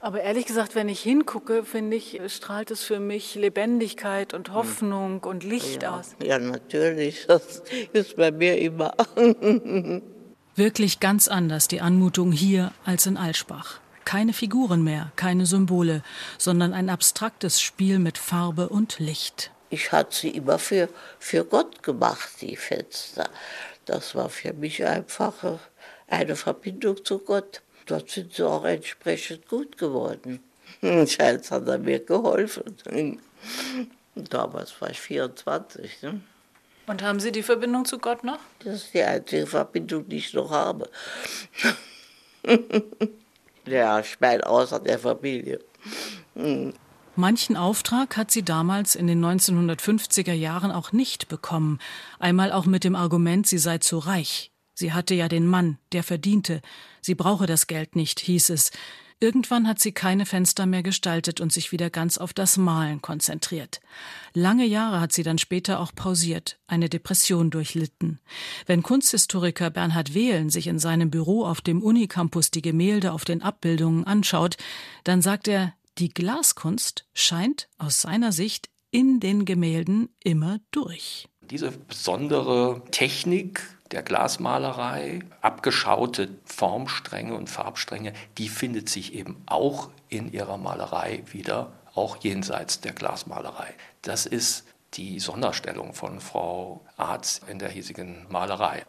Aber 0.00 0.20
ehrlich 0.20 0.46
gesagt, 0.46 0.76
wenn 0.76 0.88
ich 0.88 1.00
hingucke, 1.00 1.64
finde 1.64 1.96
ich, 1.96 2.20
strahlt 2.28 2.70
es 2.70 2.84
für 2.84 3.00
mich 3.00 3.34
Lebendigkeit 3.34 4.34
und 4.34 4.52
Hoffnung 4.52 5.22
hm. 5.22 5.28
und 5.28 5.42
Licht 5.42 5.82
ja, 5.82 5.98
aus. 5.98 6.14
Ja, 6.22 6.38
natürlich. 6.38 7.26
Das 7.26 7.62
ist 7.92 8.14
bei 8.14 8.30
mir 8.30 8.58
immer. 8.58 8.94
Wirklich 10.54 11.00
ganz 11.00 11.26
anders 11.26 11.66
die 11.66 11.80
Anmutung 11.80 12.30
hier 12.30 12.72
als 12.84 13.06
in 13.06 13.16
Alschbach. 13.16 13.80
Keine 14.04 14.32
Figuren 14.32 14.84
mehr, 14.84 15.10
keine 15.16 15.46
Symbole, 15.46 16.04
sondern 16.38 16.72
ein 16.72 16.88
abstraktes 16.88 17.60
Spiel 17.60 17.98
mit 17.98 18.18
Farbe 18.18 18.68
und 18.68 19.00
Licht. 19.00 19.50
Ich 19.72 19.90
hatte 19.90 20.14
sie 20.14 20.28
immer 20.28 20.58
für, 20.58 20.90
für 21.18 21.46
Gott 21.46 21.82
gemacht, 21.82 22.28
die 22.42 22.56
Fenster. 22.56 23.30
Das 23.86 24.14
war 24.14 24.28
für 24.28 24.52
mich 24.52 24.84
einfach 24.84 25.32
eine 26.08 26.36
Verbindung 26.36 27.02
zu 27.02 27.18
Gott. 27.18 27.62
Dort 27.86 28.10
sind 28.10 28.34
sie 28.34 28.46
auch 28.46 28.66
entsprechend 28.66 29.48
gut 29.48 29.78
geworden. 29.78 30.40
Scheint 31.06 31.50
hat 31.50 31.66
er 31.66 31.78
mir 31.78 32.00
geholfen. 32.00 32.76
Damals 34.14 34.78
war 34.78 34.90
ich 34.90 35.00
24. 35.00 36.02
Ne? 36.02 36.20
Und 36.86 37.02
haben 37.02 37.18
Sie 37.18 37.32
die 37.32 37.42
Verbindung 37.42 37.86
zu 37.86 37.98
Gott 37.98 38.24
noch? 38.24 38.40
Das 38.62 38.74
ist 38.74 38.92
die 38.92 39.02
einzige 39.02 39.46
Verbindung, 39.46 40.06
die 40.06 40.18
ich 40.18 40.34
noch 40.34 40.50
habe. 40.50 40.90
ja, 43.66 44.00
ich 44.00 44.20
meine, 44.20 44.46
außer 44.46 44.80
der 44.80 44.98
Familie. 44.98 45.60
Manchen 47.14 47.56
Auftrag 47.56 48.16
hat 48.16 48.30
sie 48.30 48.42
damals 48.42 48.94
in 48.94 49.06
den 49.06 49.22
1950er 49.22 50.32
Jahren 50.32 50.72
auch 50.72 50.92
nicht 50.92 51.28
bekommen. 51.28 51.78
Einmal 52.18 52.52
auch 52.52 52.64
mit 52.64 52.84
dem 52.84 52.96
Argument, 52.96 53.46
sie 53.46 53.58
sei 53.58 53.78
zu 53.78 53.98
reich. 53.98 54.50
Sie 54.74 54.94
hatte 54.94 55.14
ja 55.14 55.28
den 55.28 55.46
Mann, 55.46 55.76
der 55.92 56.04
verdiente. 56.04 56.62
Sie 57.02 57.14
brauche 57.14 57.44
das 57.44 57.66
Geld 57.66 57.96
nicht, 57.96 58.20
hieß 58.20 58.48
es. 58.48 58.70
Irgendwann 59.20 59.68
hat 59.68 59.78
sie 59.78 59.92
keine 59.92 60.24
Fenster 60.24 60.64
mehr 60.64 60.82
gestaltet 60.82 61.40
und 61.40 61.52
sich 61.52 61.70
wieder 61.70 61.90
ganz 61.90 62.16
auf 62.16 62.32
das 62.32 62.56
Malen 62.56 63.02
konzentriert. 63.02 63.80
Lange 64.32 64.64
Jahre 64.64 64.98
hat 64.98 65.12
sie 65.12 65.22
dann 65.22 65.38
später 65.38 65.80
auch 65.80 65.94
pausiert, 65.94 66.58
eine 66.66 66.88
Depression 66.88 67.50
durchlitten. 67.50 68.20
Wenn 68.66 68.82
Kunsthistoriker 68.82 69.70
Bernhard 69.70 70.14
Wehlen 70.14 70.50
sich 70.50 70.66
in 70.66 70.78
seinem 70.78 71.10
Büro 71.10 71.44
auf 71.44 71.60
dem 71.60 71.82
Unicampus 71.82 72.50
die 72.50 72.62
Gemälde 72.62 73.12
auf 73.12 73.24
den 73.24 73.42
Abbildungen 73.42 74.04
anschaut, 74.04 74.56
dann 75.04 75.22
sagt 75.22 75.46
er, 75.46 75.74
die 75.98 76.08
Glaskunst 76.08 77.06
scheint 77.14 77.68
aus 77.78 78.00
seiner 78.00 78.32
Sicht 78.32 78.70
in 78.90 79.20
den 79.20 79.44
Gemälden 79.44 80.08
immer 80.22 80.58
durch. 80.70 81.28
Diese 81.40 81.70
besondere 81.70 82.82
Technik 82.90 83.62
der 83.90 84.02
Glasmalerei, 84.02 85.20
abgeschaute 85.40 86.28
Formstränge 86.44 87.34
und 87.34 87.50
Farbstränge, 87.50 88.12
die 88.38 88.48
findet 88.48 88.88
sich 88.88 89.14
eben 89.14 89.42
auch 89.46 89.90
in 90.08 90.32
ihrer 90.32 90.56
Malerei 90.56 91.22
wieder, 91.30 91.72
auch 91.94 92.16
jenseits 92.16 92.80
der 92.80 92.92
Glasmalerei. 92.92 93.74
Das 94.00 94.24
ist 94.24 94.64
die 94.94 95.20
Sonderstellung 95.20 95.94
von 95.94 96.20
Frau 96.20 96.84
Arz 96.96 97.40
in 97.46 97.58
der 97.58 97.70
hiesigen 97.70 98.26
Malerei. 98.30 98.84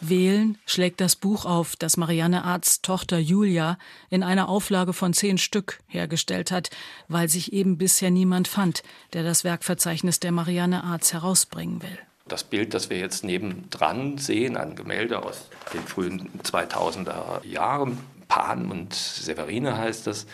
Wählen 0.00 0.58
schlägt 0.66 1.00
das 1.00 1.16
Buch 1.16 1.44
auf, 1.44 1.76
das 1.76 1.96
Marianne 1.96 2.44
Arz 2.44 2.82
Tochter 2.82 3.18
Julia 3.18 3.78
in 4.10 4.22
einer 4.22 4.48
Auflage 4.48 4.92
von 4.92 5.12
zehn 5.12 5.38
Stück 5.38 5.80
hergestellt 5.86 6.50
hat, 6.50 6.70
weil 7.08 7.28
sich 7.28 7.52
eben 7.52 7.78
bisher 7.78 8.10
niemand 8.10 8.48
fand, 8.48 8.82
der 9.12 9.22
das 9.22 9.44
Werkverzeichnis 9.44 10.20
der 10.20 10.32
Marianne 10.32 10.84
Arz 10.84 11.12
herausbringen 11.12 11.82
will. 11.82 11.98
Das 12.28 12.44
Bild, 12.44 12.74
das 12.74 12.90
wir 12.90 12.98
jetzt 12.98 13.24
nebendran 13.24 14.18
sehen, 14.18 14.56
ein 14.56 14.74
Gemälde 14.74 15.22
aus 15.22 15.48
den 15.72 15.82
frühen 15.82 16.28
2000er 16.42 17.46
Jahren, 17.46 17.98
Pan 18.28 18.70
und 18.70 18.94
Severine 18.94 19.78
heißt 19.78 20.06
das, 20.06 20.26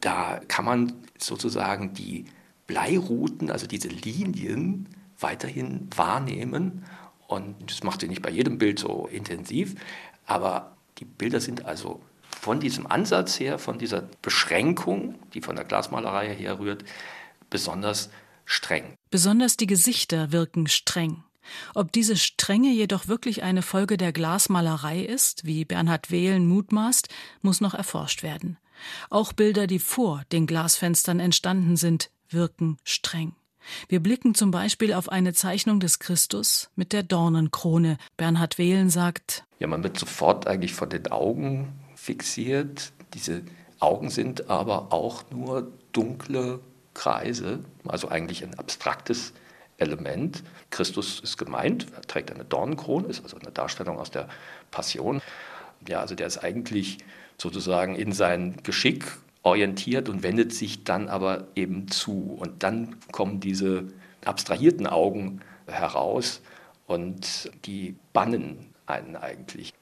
da 0.00 0.40
kann 0.46 0.64
man 0.64 0.92
sozusagen 1.18 1.94
die 1.94 2.26
Bleirouten, 2.66 3.50
also 3.50 3.66
diese 3.66 3.88
Linien, 3.88 4.88
weiterhin 5.18 5.88
wahrnehmen. 5.94 6.84
Und 7.32 7.70
das 7.70 7.82
macht 7.82 8.02
sie 8.02 8.08
nicht 8.08 8.22
bei 8.22 8.30
jedem 8.30 8.58
Bild 8.58 8.78
so 8.78 9.08
intensiv, 9.10 9.74
aber 10.26 10.76
die 10.98 11.06
Bilder 11.06 11.40
sind 11.40 11.64
also 11.64 12.02
von 12.40 12.60
diesem 12.60 12.86
Ansatz 12.86 13.40
her, 13.40 13.58
von 13.58 13.78
dieser 13.78 14.08
Beschränkung, 14.20 15.18
die 15.32 15.40
von 15.40 15.56
der 15.56 15.64
Glasmalerei 15.64 16.34
herrührt, 16.34 16.84
besonders 17.48 18.10
streng. 18.44 18.94
Besonders 19.10 19.56
die 19.56 19.66
Gesichter 19.66 20.32
wirken 20.32 20.66
streng. 20.66 21.24
Ob 21.74 21.90
diese 21.92 22.16
Strenge 22.16 22.70
jedoch 22.70 23.08
wirklich 23.08 23.42
eine 23.42 23.62
Folge 23.62 23.96
der 23.96 24.12
Glasmalerei 24.12 25.00
ist, 25.00 25.44
wie 25.44 25.64
Bernhard 25.64 26.10
Wehlen 26.10 26.46
mutmaßt, 26.46 27.08
muss 27.40 27.60
noch 27.60 27.74
erforscht 27.74 28.22
werden. 28.22 28.58
Auch 29.10 29.32
Bilder, 29.32 29.66
die 29.66 29.78
vor 29.78 30.22
den 30.32 30.46
Glasfenstern 30.46 31.18
entstanden 31.18 31.76
sind, 31.76 32.10
wirken 32.28 32.76
streng. 32.84 33.34
Wir 33.88 34.00
blicken 34.00 34.34
zum 34.34 34.50
Beispiel 34.50 34.92
auf 34.92 35.08
eine 35.08 35.32
Zeichnung 35.32 35.80
des 35.80 35.98
Christus 35.98 36.70
mit 36.76 36.92
der 36.92 37.02
Dornenkrone. 37.02 37.98
Bernhard 38.16 38.58
Wehlen 38.58 38.90
sagt, 38.90 39.44
ja, 39.58 39.66
man 39.66 39.82
wird 39.82 39.98
sofort 39.98 40.46
eigentlich 40.46 40.74
von 40.74 40.90
den 40.90 41.10
Augen 41.12 41.72
fixiert. 41.94 42.92
Diese 43.14 43.42
Augen 43.78 44.10
sind 44.10 44.50
aber 44.50 44.92
auch 44.92 45.24
nur 45.30 45.72
dunkle 45.92 46.60
Kreise, 46.94 47.60
also 47.86 48.08
eigentlich 48.08 48.42
ein 48.42 48.58
abstraktes 48.58 49.32
Element. 49.78 50.42
Christus 50.70 51.20
ist 51.20 51.38
gemeint, 51.38 51.86
er 51.94 52.02
trägt 52.02 52.30
eine 52.30 52.44
Dornenkrone, 52.44 53.08
ist 53.08 53.22
also 53.22 53.38
eine 53.38 53.50
Darstellung 53.50 53.98
aus 53.98 54.10
der 54.10 54.28
Passion. 54.70 55.20
Ja, 55.88 56.00
also 56.00 56.14
der 56.14 56.26
ist 56.26 56.38
eigentlich 56.38 56.98
sozusagen 57.38 57.96
in 57.96 58.12
sein 58.12 58.58
Geschick 58.62 59.04
orientiert 59.42 60.08
und 60.08 60.22
wendet 60.22 60.52
sich 60.54 60.84
dann 60.84 61.08
aber 61.08 61.48
eben 61.54 61.88
zu. 61.88 62.36
Und 62.38 62.62
dann 62.62 62.96
kommen 63.10 63.40
diese 63.40 63.88
abstrahierten 64.24 64.86
Augen 64.86 65.40
heraus 65.66 66.40
und 66.86 67.50
die 67.64 67.96
bannen 68.12 68.70
einen 68.86 69.16
eigentlich. 69.16 69.72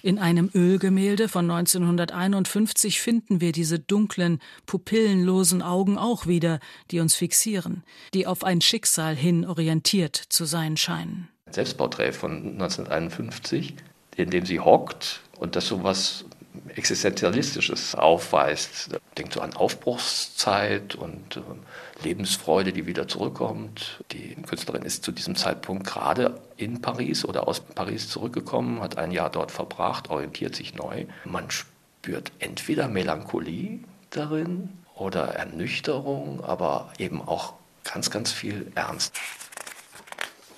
In 0.00 0.18
einem 0.18 0.48
Ölgemälde 0.54 1.28
von 1.28 1.50
1951 1.50 3.00
finden 3.00 3.40
wir 3.40 3.50
diese 3.50 3.80
dunklen, 3.80 4.40
pupillenlosen 4.64 5.60
Augen 5.60 5.98
auch 5.98 6.26
wieder, 6.26 6.60
die 6.92 7.00
uns 7.00 7.16
fixieren, 7.16 7.82
die 8.14 8.26
auf 8.26 8.44
ein 8.44 8.60
Schicksal 8.60 9.16
hin 9.16 9.44
orientiert 9.44 10.16
zu 10.16 10.44
sein 10.44 10.76
scheinen. 10.76 11.28
Ein 11.46 11.52
Selbstporträt 11.52 12.12
von 12.12 12.52
1951, 12.52 13.74
in 14.16 14.30
dem 14.30 14.46
sie 14.46 14.60
hockt 14.60 15.20
und 15.36 15.56
das 15.56 15.66
so 15.66 15.82
was 15.82 16.24
Existenzialistisches 16.70 17.94
aufweist. 17.94 18.90
Denkt 19.16 19.32
so 19.32 19.40
an 19.40 19.54
Aufbruchszeit 19.54 20.94
und 20.94 21.36
äh, 21.36 22.04
Lebensfreude, 22.04 22.72
die 22.72 22.86
wieder 22.86 23.08
zurückkommt. 23.08 24.02
Die 24.12 24.34
Künstlerin 24.36 24.82
ist 24.82 25.04
zu 25.04 25.12
diesem 25.12 25.36
Zeitpunkt 25.36 25.86
gerade 25.86 26.40
in 26.56 26.80
Paris 26.80 27.24
oder 27.24 27.48
aus 27.48 27.60
Paris 27.60 28.08
zurückgekommen, 28.08 28.80
hat 28.80 28.98
ein 28.98 29.10
Jahr 29.10 29.30
dort 29.30 29.50
verbracht, 29.50 30.10
orientiert 30.10 30.54
sich 30.54 30.74
neu. 30.74 31.06
Man 31.24 31.50
spürt 31.50 32.32
entweder 32.38 32.88
Melancholie 32.88 33.80
darin 34.10 34.70
oder 34.94 35.34
Ernüchterung, 35.34 36.42
aber 36.44 36.92
eben 36.98 37.20
auch 37.20 37.54
ganz, 37.84 38.10
ganz 38.10 38.32
viel 38.32 38.70
Ernst. 38.74 39.14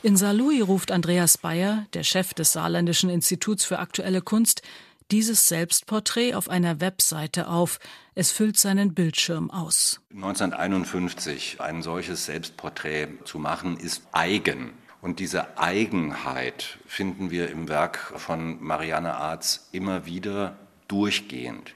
In 0.03 0.17
Saarlouis 0.17 0.67
ruft 0.67 0.93
Andreas 0.93 1.37
Bayer, 1.37 1.85
der 1.93 2.05
Chef 2.05 2.33
des 2.33 2.53
Saarländischen 2.53 3.11
Instituts 3.11 3.67
für 3.67 3.79
aktuelle 3.79 4.23
Kunst, 4.23 4.63
dieses 5.11 5.49
Selbstporträt 5.49 6.35
auf 6.35 6.49
einer 6.49 6.81
Webseite 6.81 7.49
auf. 7.49 7.79
Es 8.15 8.31
füllt 8.33 8.57
seinen 8.57 8.95
Bildschirm 8.95 9.51
aus. 9.51 10.01
1951 10.15 11.61
ein 11.61 11.83
solches 11.83 12.27
Selbstporträt 12.27 13.09
zu 13.25 13.39
machen, 13.39 13.77
ist 13.77 14.03
eigen. 14.13 14.73
Und 15.01 15.19
diese 15.19 15.59
Eigenheit 15.59 16.79
finden 16.87 17.31
wir 17.31 17.51
im 17.51 17.69
Werk 17.69 18.13
von 18.17 18.63
Marianne 18.63 19.15
Arz 19.15 19.69
immer 19.73 20.05
wieder 20.05 20.59
durchgehend. 20.89 21.75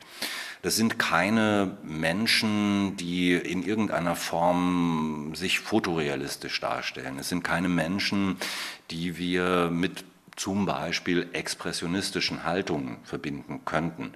Das 0.65 0.77
sind 0.77 0.99
keine 0.99 1.77
Menschen, 1.83 2.97
die 2.97 3.35
in 3.35 3.63
irgendeiner 3.63 4.17
Form 4.17 5.33
sich 5.35 5.61
fotorealistisch 5.61 6.59
darstellen. 6.61 7.19
Es 7.19 7.29
sind 7.29 7.45
keine 7.45 7.69
Menschen, 7.69 8.39
die 8.91 9.19
wir 9.19 9.69
mit 9.71 10.05
zum 10.37 10.67
Beispiel 10.67 11.29
expressionistischen 11.33 12.45
Haltungen 12.45 12.99
verbinden 13.05 13.65
könnten. 13.65 14.13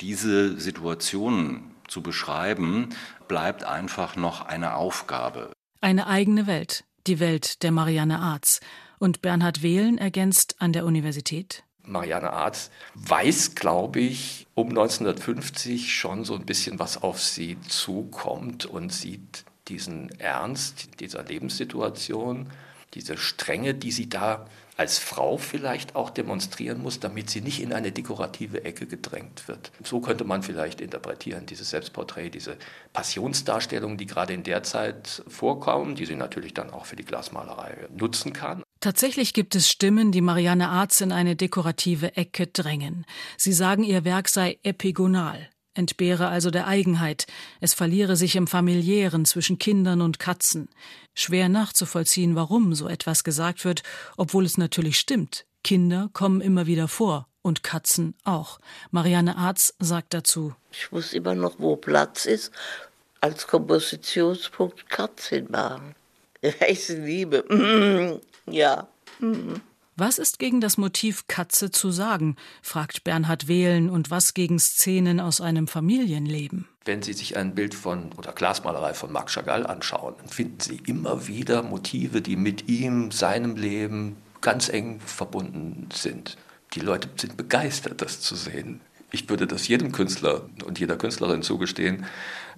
Diese 0.00 0.58
Situationen 0.60 1.74
zu 1.88 2.02
beschreiben, 2.02 2.90
bleibt 3.26 3.64
einfach 3.64 4.16
noch 4.16 4.42
eine 4.42 4.74
Aufgabe. 4.74 5.50
Eine 5.80 6.06
eigene 6.06 6.46
Welt, 6.46 6.84
die 7.06 7.20
Welt 7.20 7.62
der 7.62 7.72
Marianne 7.72 8.18
Arz. 8.18 8.60
Und 8.98 9.22
Bernhard 9.22 9.62
Wehlen 9.62 9.98
ergänzt 9.98 10.56
an 10.58 10.72
der 10.72 10.84
Universität. 10.84 11.62
Marianne 11.84 12.32
Arz 12.32 12.70
weiß, 12.94 13.54
glaube 13.54 14.00
ich, 14.00 14.46
um 14.54 14.68
1950 14.68 15.94
schon 15.94 16.24
so 16.24 16.34
ein 16.34 16.44
bisschen, 16.44 16.78
was 16.78 17.02
auf 17.02 17.20
sie 17.22 17.58
zukommt 17.62 18.66
und 18.66 18.92
sieht 18.92 19.44
diesen 19.68 20.10
Ernst 20.18 21.00
dieser 21.00 21.22
Lebenssituation, 21.24 22.50
diese 22.94 23.16
Strenge, 23.16 23.74
die 23.74 23.92
sie 23.92 24.08
da 24.08 24.46
als 24.78 24.98
Frau 24.98 25.36
vielleicht 25.36 25.96
auch 25.96 26.08
demonstrieren 26.08 26.80
muss, 26.80 27.00
damit 27.00 27.28
sie 27.28 27.40
nicht 27.40 27.60
in 27.60 27.72
eine 27.72 27.90
dekorative 27.90 28.64
Ecke 28.64 28.86
gedrängt 28.86 29.48
wird. 29.48 29.72
So 29.82 30.00
könnte 30.00 30.24
man 30.24 30.44
vielleicht 30.44 30.80
interpretieren, 30.80 31.46
dieses 31.46 31.70
Selbstporträt, 31.70 32.30
diese 32.30 32.56
Passionsdarstellungen, 32.92 33.98
die 33.98 34.06
gerade 34.06 34.32
in 34.32 34.44
der 34.44 34.62
Zeit 34.62 35.24
vorkommen, 35.26 35.96
die 35.96 36.06
sie 36.06 36.14
natürlich 36.14 36.54
dann 36.54 36.70
auch 36.70 36.86
für 36.86 36.96
die 36.96 37.04
Glasmalerei 37.04 37.88
nutzen 37.94 38.32
kann. 38.32 38.62
Tatsächlich 38.80 39.34
gibt 39.34 39.56
es 39.56 39.68
Stimmen, 39.68 40.12
die 40.12 40.20
Marianne 40.20 40.68
Arz 40.68 41.00
in 41.00 41.10
eine 41.10 41.34
dekorative 41.34 42.16
Ecke 42.16 42.46
drängen. 42.46 43.04
Sie 43.36 43.52
sagen, 43.52 43.82
ihr 43.82 44.04
Werk 44.04 44.28
sei 44.28 44.58
epigonal 44.62 45.50
entbehre 45.78 46.28
also 46.28 46.50
der 46.50 46.66
Eigenheit, 46.66 47.26
es 47.60 47.72
verliere 47.72 48.16
sich 48.16 48.36
im 48.36 48.46
familiären 48.46 49.24
zwischen 49.24 49.58
Kindern 49.58 50.02
und 50.02 50.18
Katzen. 50.18 50.68
Schwer 51.14 51.48
nachzuvollziehen, 51.48 52.34
warum 52.34 52.74
so 52.74 52.88
etwas 52.88 53.24
gesagt 53.24 53.64
wird, 53.64 53.82
obwohl 54.16 54.44
es 54.44 54.58
natürlich 54.58 54.98
stimmt. 54.98 55.46
Kinder 55.64 56.10
kommen 56.12 56.40
immer 56.40 56.66
wieder 56.66 56.88
vor 56.88 57.26
und 57.42 57.62
Katzen 57.62 58.14
auch. 58.24 58.58
Marianne 58.90 59.36
Arz 59.36 59.74
sagt 59.78 60.14
dazu. 60.14 60.54
Ich 60.72 60.92
muss 60.92 61.12
immer 61.12 61.34
noch, 61.34 61.54
wo 61.58 61.76
Platz 61.76 62.26
ist, 62.26 62.52
als 63.20 63.46
Kompositionspunkt 63.46 64.88
Katzen 64.90 65.50
machen. 65.50 65.94
Ich 66.68 66.88
liebe. 66.88 67.42
ja. 68.46 68.86
Was 70.00 70.20
ist 70.20 70.38
gegen 70.38 70.60
das 70.60 70.78
Motiv 70.78 71.26
Katze 71.26 71.72
zu 71.72 71.90
sagen? 71.90 72.36
fragt 72.62 73.02
Bernhard 73.02 73.48
Wehlen 73.48 73.90
und 73.90 74.12
was 74.12 74.32
gegen 74.32 74.60
Szenen 74.60 75.18
aus 75.18 75.40
einem 75.40 75.66
Familienleben? 75.66 76.68
Wenn 76.84 77.02
Sie 77.02 77.12
sich 77.12 77.36
ein 77.36 77.56
Bild 77.56 77.74
von 77.74 78.12
oder 78.16 78.30
Glasmalerei 78.30 78.94
von 78.94 79.10
Marc 79.10 79.28
Chagall 79.28 79.66
anschauen, 79.66 80.14
dann 80.18 80.28
finden 80.28 80.60
Sie 80.60 80.80
immer 80.86 81.26
wieder 81.26 81.64
Motive, 81.64 82.22
die 82.22 82.36
mit 82.36 82.68
ihm, 82.68 83.10
seinem 83.10 83.56
Leben 83.56 84.14
ganz 84.40 84.68
eng 84.68 85.00
verbunden 85.00 85.88
sind. 85.92 86.36
Die 86.74 86.80
Leute 86.80 87.08
sind 87.16 87.36
begeistert, 87.36 88.00
das 88.00 88.20
zu 88.20 88.36
sehen. 88.36 88.80
Ich 89.10 89.28
würde 89.28 89.48
das 89.48 89.66
jedem 89.66 89.90
Künstler 89.90 90.48
und 90.64 90.78
jeder 90.78 90.96
Künstlerin 90.96 91.42
zugestehen, 91.42 92.06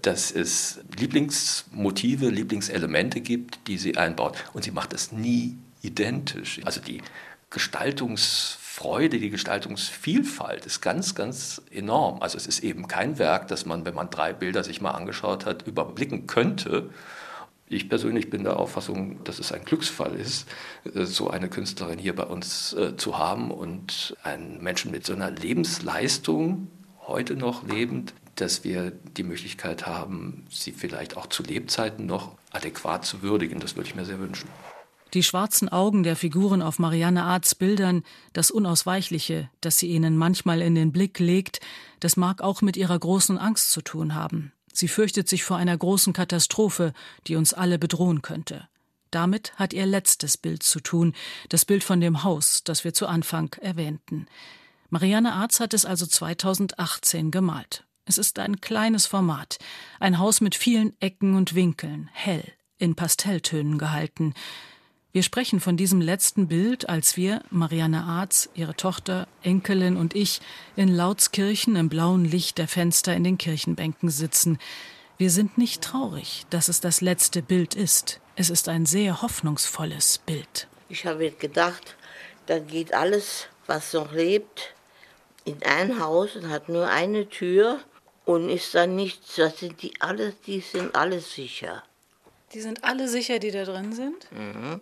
dass 0.02 0.30
es 0.30 0.80
Lieblingsmotive, 0.94 2.28
Lieblingselemente 2.28 3.22
gibt, 3.22 3.66
die 3.66 3.78
sie 3.78 3.96
einbaut. 3.96 4.44
Und 4.52 4.64
sie 4.64 4.72
macht 4.72 4.92
es 4.92 5.10
nie 5.10 5.56
identisch. 5.82 6.60
Also 6.64 6.80
die 6.80 7.02
Gestaltungsfreude, 7.50 9.18
die 9.18 9.30
Gestaltungsvielfalt 9.30 10.66
ist 10.66 10.80
ganz, 10.80 11.16
ganz 11.16 11.60
enorm. 11.70 12.22
Also 12.22 12.36
es 12.36 12.46
ist 12.46 12.60
eben 12.60 12.86
kein 12.86 13.18
Werk, 13.18 13.48
das 13.48 13.66
man, 13.66 13.84
wenn 13.84 13.94
man 13.94 14.08
drei 14.08 14.32
Bilder 14.32 14.62
sich 14.62 14.80
mal 14.80 14.92
angeschaut 14.92 15.46
hat, 15.46 15.66
überblicken 15.66 16.28
könnte. 16.28 16.90
Ich 17.68 17.88
persönlich 17.88 18.30
bin 18.30 18.44
der 18.44 18.56
Auffassung, 18.58 19.22
dass 19.24 19.38
es 19.38 19.52
ein 19.52 19.64
Glücksfall 19.64 20.14
ist, 20.14 20.48
äh, 20.94 21.04
so 21.04 21.30
eine 21.30 21.48
Künstlerin 21.48 21.98
hier 21.98 22.14
bei 22.14 22.24
uns 22.24 22.72
äh, 22.72 22.96
zu 22.96 23.18
haben 23.18 23.50
und 23.50 24.16
einen 24.22 24.62
Menschen 24.62 24.90
mit 24.90 25.04
so 25.04 25.12
einer 25.12 25.30
Lebensleistung, 25.30 26.68
heute 27.06 27.34
noch 27.34 27.66
lebend, 27.66 28.14
dass 28.36 28.64
wir 28.64 28.90
die 28.90 29.22
Möglichkeit 29.24 29.86
haben, 29.86 30.46
sie 30.50 30.72
vielleicht 30.72 31.16
auch 31.16 31.26
zu 31.26 31.42
Lebzeiten 31.42 32.06
noch 32.06 32.36
adäquat 32.52 33.04
zu 33.04 33.22
würdigen. 33.22 33.60
Das 33.60 33.76
würde 33.76 33.88
ich 33.88 33.94
mir 33.94 34.04
sehr 34.04 34.20
wünschen. 34.20 34.48
Die 35.12 35.24
schwarzen 35.24 35.68
Augen 35.68 36.04
der 36.04 36.14
Figuren 36.14 36.62
auf 36.62 36.78
Marianne 36.78 37.24
Arts 37.24 37.56
Bildern, 37.56 38.04
das 38.32 38.52
Unausweichliche, 38.52 39.50
das 39.60 39.78
sie 39.78 39.88
ihnen 39.88 40.16
manchmal 40.16 40.62
in 40.62 40.76
den 40.76 40.92
Blick 40.92 41.18
legt, 41.18 41.60
das 41.98 42.16
mag 42.16 42.42
auch 42.42 42.62
mit 42.62 42.76
ihrer 42.76 42.98
großen 42.98 43.36
Angst 43.36 43.72
zu 43.72 43.82
tun 43.82 44.14
haben. 44.14 44.52
Sie 44.72 44.86
fürchtet 44.86 45.28
sich 45.28 45.42
vor 45.42 45.56
einer 45.56 45.76
großen 45.76 46.12
Katastrophe, 46.12 46.92
die 47.26 47.34
uns 47.34 47.52
alle 47.52 47.78
bedrohen 47.78 48.22
könnte. 48.22 48.68
Damit 49.10 49.52
hat 49.56 49.72
ihr 49.72 49.84
letztes 49.84 50.36
Bild 50.36 50.62
zu 50.62 50.78
tun, 50.78 51.14
das 51.48 51.64
Bild 51.64 51.82
von 51.82 52.00
dem 52.00 52.22
Haus, 52.22 52.62
das 52.62 52.84
wir 52.84 52.94
zu 52.94 53.08
Anfang 53.08 53.52
erwähnten. 53.60 54.26
Marianne 54.90 55.32
Arz 55.32 55.58
hat 55.58 55.74
es 55.74 55.84
also 55.84 56.06
2018 56.06 57.32
gemalt. 57.32 57.84
Es 58.04 58.18
ist 58.18 58.38
ein 58.38 58.60
kleines 58.60 59.06
Format, 59.06 59.58
ein 59.98 60.18
Haus 60.18 60.40
mit 60.40 60.54
vielen 60.54 60.94
Ecken 61.00 61.34
und 61.34 61.54
Winkeln, 61.56 62.08
hell, 62.12 62.44
in 62.78 62.94
Pastelltönen 62.94 63.78
gehalten. 63.78 64.34
Wir 65.12 65.24
sprechen 65.24 65.58
von 65.58 65.76
diesem 65.76 66.00
letzten 66.00 66.46
Bild, 66.46 66.88
als 66.88 67.16
wir, 67.16 67.42
Marianne 67.50 68.04
Arz, 68.04 68.48
ihre 68.54 68.76
Tochter, 68.76 69.26
Enkelin 69.42 69.96
und 69.96 70.14
ich, 70.14 70.40
in 70.76 70.86
Lautskirchen 70.86 71.74
im 71.74 71.88
blauen 71.88 72.24
Licht 72.24 72.58
der 72.58 72.68
Fenster 72.68 73.16
in 73.16 73.24
den 73.24 73.36
Kirchenbänken 73.36 74.08
sitzen. 74.08 74.60
Wir 75.18 75.30
sind 75.30 75.58
nicht 75.58 75.82
traurig, 75.82 76.46
dass 76.50 76.68
es 76.68 76.80
das 76.80 77.00
letzte 77.00 77.42
Bild 77.42 77.74
ist. 77.74 78.20
Es 78.36 78.50
ist 78.50 78.68
ein 78.68 78.86
sehr 78.86 79.20
hoffnungsvolles 79.20 80.18
Bild. 80.18 80.68
Ich 80.88 81.04
habe 81.06 81.32
gedacht, 81.32 81.96
da 82.46 82.60
geht 82.60 82.94
alles, 82.94 83.48
was 83.66 83.92
noch 83.92 84.12
lebt, 84.12 84.74
in 85.44 85.60
ein 85.64 85.98
Haus 85.98 86.36
und 86.36 86.48
hat 86.48 86.68
nur 86.68 86.86
eine 86.86 87.28
Tür 87.28 87.80
und 88.26 88.48
ist 88.48 88.76
dann 88.76 88.94
nichts. 88.94 89.34
Das 89.34 89.58
sind 89.58 89.82
die 89.82 90.00
alles, 90.00 90.34
die 90.46 90.60
sind 90.60 90.94
alles 90.94 91.34
sicher. 91.34 91.82
Die 92.54 92.60
sind 92.60 92.84
alle 92.84 93.08
sicher, 93.08 93.40
die 93.40 93.50
da 93.50 93.64
drin 93.64 93.92
sind? 93.92 94.30
Mhm 94.30 94.80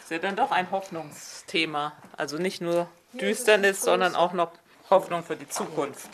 ist 0.00 0.10
ja 0.10 0.18
dann 0.18 0.36
doch 0.36 0.50
ein 0.50 0.70
Hoffnungsthema. 0.70 1.92
Also 2.16 2.38
nicht 2.38 2.60
nur 2.60 2.88
Düsternis, 3.12 3.82
sondern 3.82 4.14
auch 4.14 4.32
noch 4.32 4.52
Hoffnung 4.90 5.22
für 5.22 5.36
die 5.36 5.48
Zukunft. 5.48 6.10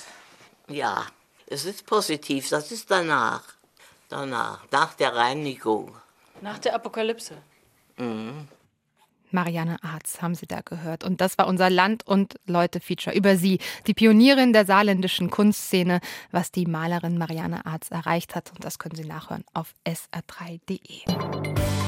Ja, 0.69 1.07
es 1.47 1.65
ist 1.65 1.87
positiv. 1.87 2.49
Das 2.49 2.71
ist 2.71 2.91
danach. 2.91 3.43
Danach, 4.09 4.61
nach 4.71 4.95
der 4.95 5.15
Reinigung. 5.15 5.95
Nach 6.41 6.59
der 6.59 6.75
Apokalypse. 6.75 7.37
Mhm. 7.97 8.49
Marianne 9.31 9.77
Arz 9.83 10.23
haben 10.23 10.35
Sie 10.35 10.47
da 10.47 10.61
gehört. 10.63 11.05
Und 11.05 11.21
das 11.21 11.37
war 11.37 11.47
unser 11.47 11.69
Land- 11.69 12.07
und 12.07 12.37
Leute-Feature 12.47 13.15
über 13.15 13.37
sie, 13.37 13.59
die 13.87 13.95
Pionierin 13.95 14.53
der 14.53 14.65
saarländischen 14.65 15.31
Kunstszene, 15.31 16.01
was 16.31 16.51
die 16.51 16.67
Malerin 16.67 17.19
Marianne 17.19 17.67
Arz 17.67 17.91
erreicht 17.91 18.35
hat. 18.35 18.51
Und 18.53 18.65
das 18.65 18.79
können 18.79 18.95
Sie 18.95 19.05
nachhören 19.05 19.45
auf 19.53 19.75
sr3.de. 19.87 21.88